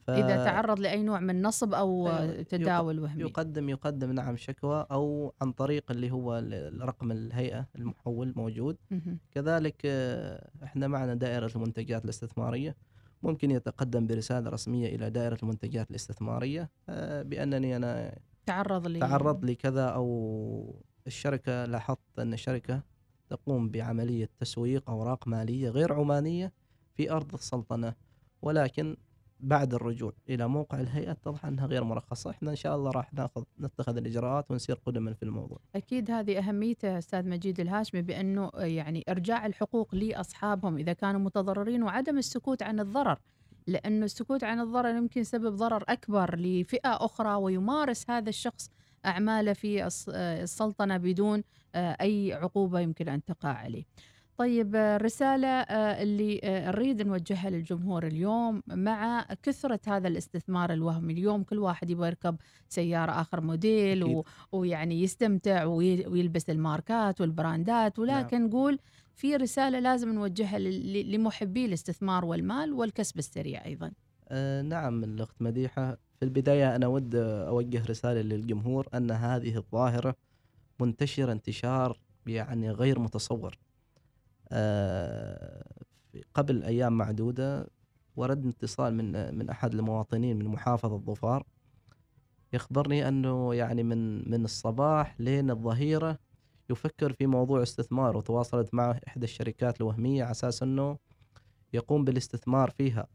ف- 0.00 0.10
إذا 0.10 0.44
تعرض 0.44 0.80
لأي 0.80 1.02
نوع 1.02 1.20
من 1.20 1.42
نصب 1.42 1.74
أو 1.74 2.08
أيوة، 2.08 2.42
تداول 2.42 3.00
وهمي 3.00 3.20
يقدم 3.22 3.68
يقدم 3.68 4.12
نعم 4.12 4.36
شكوى 4.36 4.86
أو 4.90 5.34
عن 5.42 5.52
طريق 5.52 5.90
اللي 5.90 6.10
هو 6.10 6.44
رقم 6.80 7.12
الهيئة 7.12 7.66
المحول 7.76 8.32
موجود. 8.36 8.76
كذلك 9.30 9.86
إحنا 10.62 10.88
معنا 10.88 11.14
دائرة 11.14 11.50
المنتجات 11.56 12.04
الاستثمارية 12.04 12.76
ممكن 13.22 13.50
يتقدم 13.50 14.06
برسالة 14.06 14.50
رسمية 14.50 14.94
إلى 14.96 15.10
دائرة 15.10 15.38
المنتجات 15.42 15.90
الاستثمارية 15.90 16.70
آه، 16.88 17.22
بأنني 17.22 17.76
أنا 17.76 18.18
تعرض 18.46 18.86
لي. 18.86 18.98
تعرض 19.00 19.44
لكذا 19.44 19.86
أو 19.86 20.82
الشركة 21.06 21.64
لاحظت 21.64 22.18
أن 22.18 22.32
الشركة 22.32 22.82
تقوم 23.28 23.68
بعملية 23.68 24.30
تسويق 24.38 24.90
أوراق 24.90 25.28
مالية 25.28 25.68
غير 25.70 25.92
عمانية 25.92 26.52
في 26.94 27.10
أرض 27.10 27.34
السلطنة 27.34 27.94
ولكن 28.42 28.96
بعد 29.40 29.74
الرجوع 29.74 30.12
إلى 30.28 30.48
موقع 30.48 30.80
الهيئة 30.80 31.10
اتضح 31.10 31.46
أنها 31.46 31.66
غير 31.66 31.84
مرخصة. 31.84 32.30
إحنا 32.30 32.50
إن 32.50 32.56
شاء 32.56 32.76
الله 32.76 32.90
راح 32.90 33.14
ناخذ 33.14 33.42
نتخذ 33.60 33.96
الإجراءات 33.96 34.50
ونسير 34.50 34.80
قدما 34.86 35.12
في 35.14 35.22
الموضوع. 35.22 35.58
أكيد 35.74 36.10
هذه 36.10 36.38
أهميته 36.38 36.98
أستاذ 36.98 37.28
مجيد 37.28 37.60
الهاشمي 37.60 38.02
بأنه 38.02 38.50
يعني 38.54 39.04
إرجاع 39.08 39.46
الحقوق 39.46 39.94
لأصحابهم 39.94 40.76
إذا 40.78 40.92
كانوا 40.92 41.20
متضررين 41.20 41.82
وعدم 41.82 42.18
السكوت 42.18 42.62
عن 42.62 42.80
الضرر. 42.80 43.18
لأنه 43.66 44.04
السكوت 44.04 44.44
عن 44.44 44.60
الضرر 44.60 44.96
يمكن 44.96 45.24
سبب 45.24 45.56
ضرر 45.56 45.84
أكبر 45.88 46.36
لفئة 46.38 47.04
أخرى 47.04 47.34
ويمارس 47.34 48.10
هذا 48.10 48.28
الشخص 48.28 48.70
أعماله 49.06 49.52
في 49.52 49.86
الس- 49.86 50.08
السلطنة 50.08 50.96
بدون 50.96 51.42
آه، 51.74 51.96
أي 52.00 52.32
عقوبة 52.32 52.80
يمكن 52.80 53.08
أن 53.08 53.24
تقع 53.24 53.48
عليه. 53.48 53.84
طيب 54.38 54.76
الرسالة 54.76 55.48
آه، 55.48 56.02
اللي 56.02 56.40
آه، 56.44 56.70
نريد 56.70 57.02
نوجهها 57.02 57.50
للجمهور 57.50 58.06
اليوم 58.06 58.62
مع 58.66 59.26
كثرة 59.42 59.80
هذا 59.86 60.08
الاستثمار 60.08 60.72
الوهمي 60.72 61.12
اليوم 61.12 61.42
كل 61.42 61.58
واحد 61.58 61.90
يبغى 61.90 62.06
يركب 62.06 62.36
سيارة 62.68 63.12
آخر 63.12 63.40
موديل 63.40 64.04
و... 64.04 64.24
ويعني 64.52 65.02
يستمتع 65.02 65.64
وي... 65.64 66.06
ويلبس 66.06 66.50
الماركات 66.50 67.20
والبراندات. 67.20 67.98
ولكن 67.98 68.46
نقول 68.46 68.78
في 69.14 69.36
رسالة 69.36 69.78
لازم 69.78 70.14
نوجهها 70.14 70.58
ل... 70.58 71.12
لمحبي 71.12 71.64
الاستثمار 71.64 72.24
والمال 72.24 72.72
والكسب 72.72 73.18
السريع 73.18 73.64
أيضا. 73.64 73.92
آه 74.28 74.62
نعم 74.62 75.04
الأخت 75.04 75.42
مديحة. 75.42 75.98
في 76.18 76.24
البداية 76.24 76.76
أنا 76.76 76.86
أود 76.86 77.14
أوجه 77.14 77.84
رسالة 77.86 78.20
للجمهور 78.20 78.88
أن 78.94 79.10
هذه 79.10 79.56
الظاهرة 79.56 80.14
منتشرة 80.80 81.32
انتشار 81.32 82.00
يعني 82.26 82.70
غير 82.70 82.98
متصور. 82.98 83.52
آه 83.52 83.67
قبل 86.34 86.62
أيام 86.64 86.92
معدودة 86.98 87.66
ورد 88.16 88.46
اتصال 88.46 88.94
من 88.94 89.34
من 89.38 89.50
أحد 89.50 89.74
المواطنين 89.74 90.38
من 90.38 90.44
محافظة 90.44 90.98
ظفار 90.98 91.42
يخبرني 92.52 93.08
أنه 93.08 93.54
يعني 93.54 93.82
من 93.82 94.30
من 94.30 94.44
الصباح 94.44 95.20
لين 95.20 95.50
الظهيرة 95.50 96.18
يفكر 96.70 97.12
في 97.12 97.26
موضوع 97.26 97.62
استثمار 97.62 98.16
وتواصلت 98.16 98.74
معه 98.74 99.00
إحدى 99.08 99.24
الشركات 99.24 99.80
الوهمية 99.80 100.22
على 100.24 100.30
أساس 100.30 100.62
أنه 100.62 100.98
يقوم 101.72 102.04
بالاستثمار 102.04 102.70
فيها. 102.70 103.06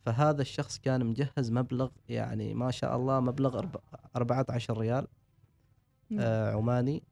فهذا 0.00 0.42
الشخص 0.42 0.78
كان 0.78 1.06
مجهز 1.06 1.50
مبلغ 1.50 1.88
يعني 2.08 2.54
ما 2.54 2.70
شاء 2.70 2.96
الله 2.96 3.20
مبلغ 3.20 3.62
أرب- 3.62 3.80
14 4.16 4.78
ريال 4.78 5.06
آه 6.18 6.52
عماني 6.52 7.02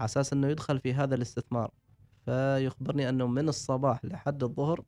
على 0.00 0.04
أساس 0.06 0.32
أنه 0.32 0.46
يدخل 0.48 0.78
في 0.80 0.94
هذا 0.94 1.14
الاستثمار. 1.14 1.70
فيخبرني 2.26 3.08
أنه 3.08 3.26
من 3.26 3.48
الصباح 3.48 4.04
لحد 4.04 4.42
الظهر 4.42 4.84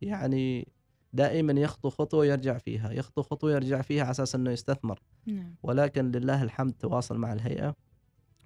يعني 0.00 0.68
دائما 1.12 1.60
يخطو 1.60 1.90
خطوة 1.90 2.26
يرجع 2.26 2.58
فيها 2.58 2.92
يخطو 2.92 3.22
خطوة 3.22 3.52
يرجع 3.52 3.82
فيها 3.82 4.02
على 4.02 4.10
أساس 4.10 4.34
أنه 4.34 4.50
يستثمر. 4.50 5.02
نعم. 5.26 5.54
ولكن 5.62 6.10
لله 6.10 6.42
الحمد 6.42 6.72
تواصل 6.72 7.18
مع 7.18 7.32
الهيئة 7.32 7.74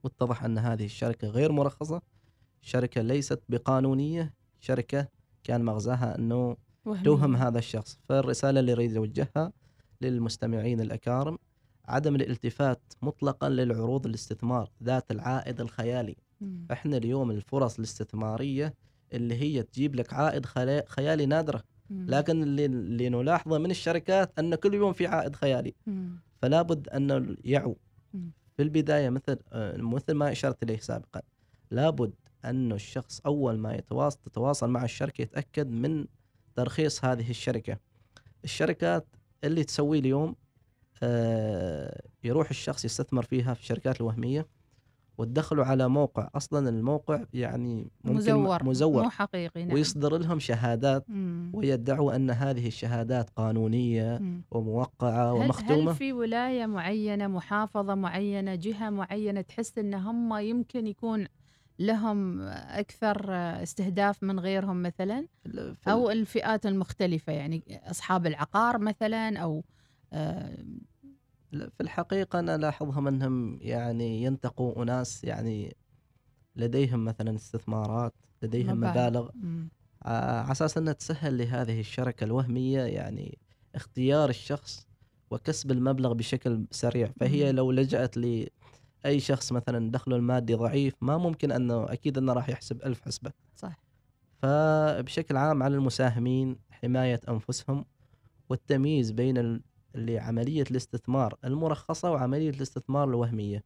واتضح 0.05 0.44
أن 0.44 0.59
هذه 0.59 0.85
الشركة 0.85 1.29
غير 1.29 1.53
مرخصة 1.53 2.03
شركة 2.62 3.03
ليست 3.03 3.42
بقانونية 3.49 4.35
شركة 4.61 5.09
كان 5.44 5.64
مغزاها 5.64 6.18
أنه 6.18 6.57
وهمية. 6.85 7.03
توهم 7.03 7.37
هذا 7.37 7.59
الشخص. 7.59 7.99
فالرسالة 8.09 8.61
اللي 8.61 8.72
أريد 8.72 8.96
أوجهها 8.96 9.53
للمستمعين 10.01 10.81
الأكارم 10.81 11.38
عدم 11.85 12.14
الالتفات 12.14 12.83
مطلقا 13.03 13.49
للعروض 13.49 14.07
الاستثمار 14.07 14.70
ذات 14.83 15.11
العائد 15.11 15.61
الخيالي. 15.61 16.16
مم. 16.40 16.66
إحنا 16.72 16.96
اليوم 16.96 17.31
الفرص 17.31 17.79
الاستثمارية 17.79 18.75
اللي 19.12 19.35
هي 19.35 19.62
تجيب 19.62 19.94
لك 19.94 20.12
عائد 20.12 20.46
خيالي 20.87 21.27
نادرة 21.27 21.62
مم. 21.90 22.07
لكن 22.09 22.42
اللي, 22.42 22.66
اللي 22.66 23.09
نلاحظه 23.09 23.59
من 23.59 23.70
الشركات 23.70 24.38
أن 24.38 24.55
كل 24.55 24.75
يوم 24.75 24.92
في 24.92 25.07
عائد 25.07 25.37
خيالي 25.37 25.75
مم. 25.87 26.20
فلا 26.42 26.62
بد 26.62 26.88
أن 26.88 27.37
يعوا 27.44 27.75
مم. 28.14 28.31
في 28.57 28.62
البداية 28.62 29.11
مثل 29.11 29.38
آه، 29.53 29.77
مثل 29.77 30.14
ما 30.14 30.33
أشرت 30.33 30.62
إليه 30.62 30.79
سابقا 30.79 31.20
لابد 31.70 32.14
أن 32.44 32.72
الشخص 32.72 33.20
أول 33.27 33.59
ما 33.59 33.75
يتواصل 33.75 34.18
تتواصل 34.18 34.70
مع 34.70 34.85
الشركة 34.85 35.22
يتأكد 35.22 35.70
من 35.70 36.07
ترخيص 36.55 37.05
هذه 37.05 37.31
الشركة 37.31 37.79
الشركات 38.44 39.07
اللي 39.44 39.64
تسويه 39.64 40.01
اليوم 40.01 40.37
آه، 41.03 42.03
يروح 42.25 42.51
الشخص 42.51 42.85
يستثمر 42.85 43.22
فيها 43.22 43.55
في 43.55 43.61
الشركات 43.61 44.01
الوهمية 44.01 44.46
وتدخلوا 45.18 45.64
على 45.64 45.88
موقع 45.88 46.29
أصلا 46.35 46.68
الموقع 46.68 47.24
يعني 47.33 47.90
ممكن 48.05 48.16
مزور 48.16 48.64
مزور 48.64 49.02
مو 49.02 49.11
حقيقي 49.11 49.64
نعم. 49.64 49.74
ويصدر 49.74 50.16
لهم 50.18 50.38
شهادات 50.38 51.11
مم. 51.11 51.50
ويدعوا 51.55 52.16
أن 52.16 52.31
هذه 52.31 52.66
الشهادات 52.66 53.31
قانونية 53.31 54.18
مم. 54.18 54.42
وموقعة 54.50 55.33
هل, 55.33 55.44
ومختومة 55.44 55.90
هل 55.90 55.96
في 55.96 56.12
ولاية 56.12 56.66
معينة 56.66 57.26
محافظة 57.26 57.94
معينة 57.94 58.55
جهة 58.55 58.90
معينة 58.90 59.40
تحس 59.40 59.79
إن 59.79 59.94
هم 59.94 60.38
يمكن 60.38 60.87
يكون 60.87 61.26
لهم 61.79 62.40
أكثر 62.50 63.33
استهداف 63.35 64.22
من 64.22 64.40
غيرهم 64.40 64.83
مثلا 64.83 65.26
أو 65.88 66.11
الفئات 66.11 66.66
المختلفة 66.66 67.33
يعني 67.33 67.81
أصحاب 67.90 68.26
العقار 68.26 68.79
مثلا 68.79 69.38
أو 69.38 69.64
آه، 70.12 70.57
في 71.50 71.80
الحقيقة 71.80 72.38
أنا 72.38 72.54
ألاحظهم 72.54 73.09
أنهم 73.09 73.59
يعني 73.62 74.22
ينتقوا 74.22 74.82
أناس 74.82 75.24
يعني 75.24 75.76
لديهم 76.56 77.04
مثلا 77.04 77.37
استثمارات 77.37 78.14
لديهم 78.42 78.80
مبالغ. 78.80 79.28
ع- 80.02 80.11
على 80.40 80.52
أساس 80.52 80.78
أنها 80.78 80.92
تسهل 80.92 81.38
لهذه 81.38 81.80
الشركة 81.80 82.24
الوهمية 82.24 82.80
يعني 82.80 83.38
اختيار 83.74 84.28
الشخص 84.28 84.87
وكسب 85.30 85.70
المبلغ 85.70 86.12
بشكل 86.12 86.66
سريع. 86.70 87.12
فهي 87.20 87.52
مم. 87.52 87.56
لو 87.56 87.72
لجأت 87.72 88.16
لأي 88.16 89.20
شخص 89.20 89.52
مثلا 89.52 89.90
دخله 89.90 90.16
المادي 90.16 90.54
ضعيف 90.54 90.94
ما 91.00 91.18
ممكن 91.18 91.52
أنه 91.52 91.85
أكيد 91.92 92.18
أنه 92.18 92.32
راح 92.32 92.48
يحسب 92.48 92.82
ألف 92.82 93.02
حسبة. 93.02 93.32
صح. 93.56 93.78
فبشكل 94.42 95.37
عام 95.37 95.62
على 95.62 95.74
المساهمين 95.74 96.56
حماية 96.70 97.20
أنفسهم 97.28 97.85
والتمييز 98.48 99.11
بين 99.11 99.62
ال- 99.96 100.06
اللي 100.06 100.18
عملية 100.18 100.64
الاستثمار 100.70 101.35
المرخصة 101.44 102.11
وعملية 102.11 102.50
الاستثمار 102.50 103.09
الوهمية 103.09 103.62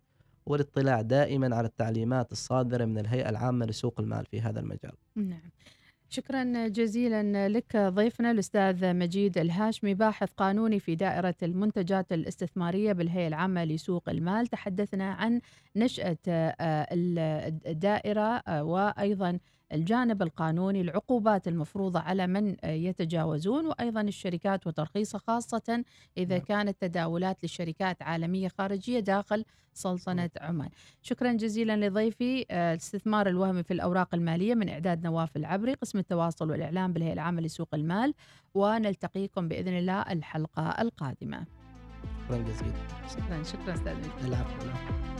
والاطلاع 0.47 1.01
دائما 1.01 1.57
على 1.57 1.67
التعليمات 1.67 2.33
الصادرة 2.33 2.85
من 2.85 2.99
الهيئة 2.99 3.29
العامة 3.29 3.67
لسوق 3.67 4.01
المال 4.01 4.27
في 4.27 4.41
هذا 4.41 4.61
المجال. 4.61 4.93
نعم. 5.17 5.51
شكرا 6.09 6.69
جزيلا 6.69 7.49
لك 7.49 7.77
ضيفنا 7.77 8.31
الأستاذ 8.31 8.95
مجيد 8.95 9.39
الهاشمي 9.39 9.95
باحث 9.95 10.31
قانوني 10.37 10.81
في 10.81 10.95
دائرة 10.95 11.35
المنتجات 11.43 12.13
الاستثمارية 12.13 12.93
بالهيئة 12.93 13.29
العامة 13.29 13.65
لسوق 13.65 14.09
المال. 14.09 14.47
تحدثنا 14.47 15.13
عن 15.13 15.41
نشأة 15.77 16.17
آه، 16.29 16.55
ال- 16.93 17.59
الدائرة 17.67 18.43
آه، 18.49 18.65
وأيضا 18.65 19.39
الجانب 19.73 20.23
القانوني 20.23 20.81
العقوبات 20.81 21.49
المفروضة 21.49 22.01
على 22.01 22.27
من 22.27 22.57
آه، 22.65 22.71
يتجاوزون 22.71 23.67
وأيضا 23.67 24.01
الشركات 24.01 24.67
وترخيصها 24.67 25.19
خاصة 25.19 25.85
إذا 26.19 26.37
نعم. 26.37 26.45
كانت 26.45 26.77
تداولات 26.81 27.45
لشركات 27.45 28.03
عالمية 28.03 28.49
خارجية 28.49 29.01
داخل 29.01 29.45
سلطنة 29.75 30.31
عمان. 30.41 30.69
شكرا 31.03 31.33
جزيلا 31.33 31.87
لضيفي 31.89 32.47
آه، 32.51 32.73
الاستثمار 32.73 33.29
الوهمي 33.29 33.63
في 33.63 33.75
الأوراق 33.75 34.15
المالية 34.15 34.55
من 34.55 34.69
إعداد 34.69 35.05
نواف 35.05 35.37
العبري 35.37 35.75
قسم 35.75 35.99
التواصل 35.99 36.51
والإعلام 36.51 36.93
بالهيئة 36.93 37.13
العامة 37.13 37.41
لسوق 37.41 37.69
المال 37.75 38.15
ونلتقيكم 38.55 39.49
بإذن 39.49 39.79
الله 39.79 40.03
الحلقة 40.03 40.69
القادمة. 40.83 41.47
شكرا 42.29 42.39
جزيلا. 42.39 42.73
شكرا 43.09 43.43
شكرا 43.43 43.75
أستاذ. 43.75 43.97
العفو. 44.25 45.20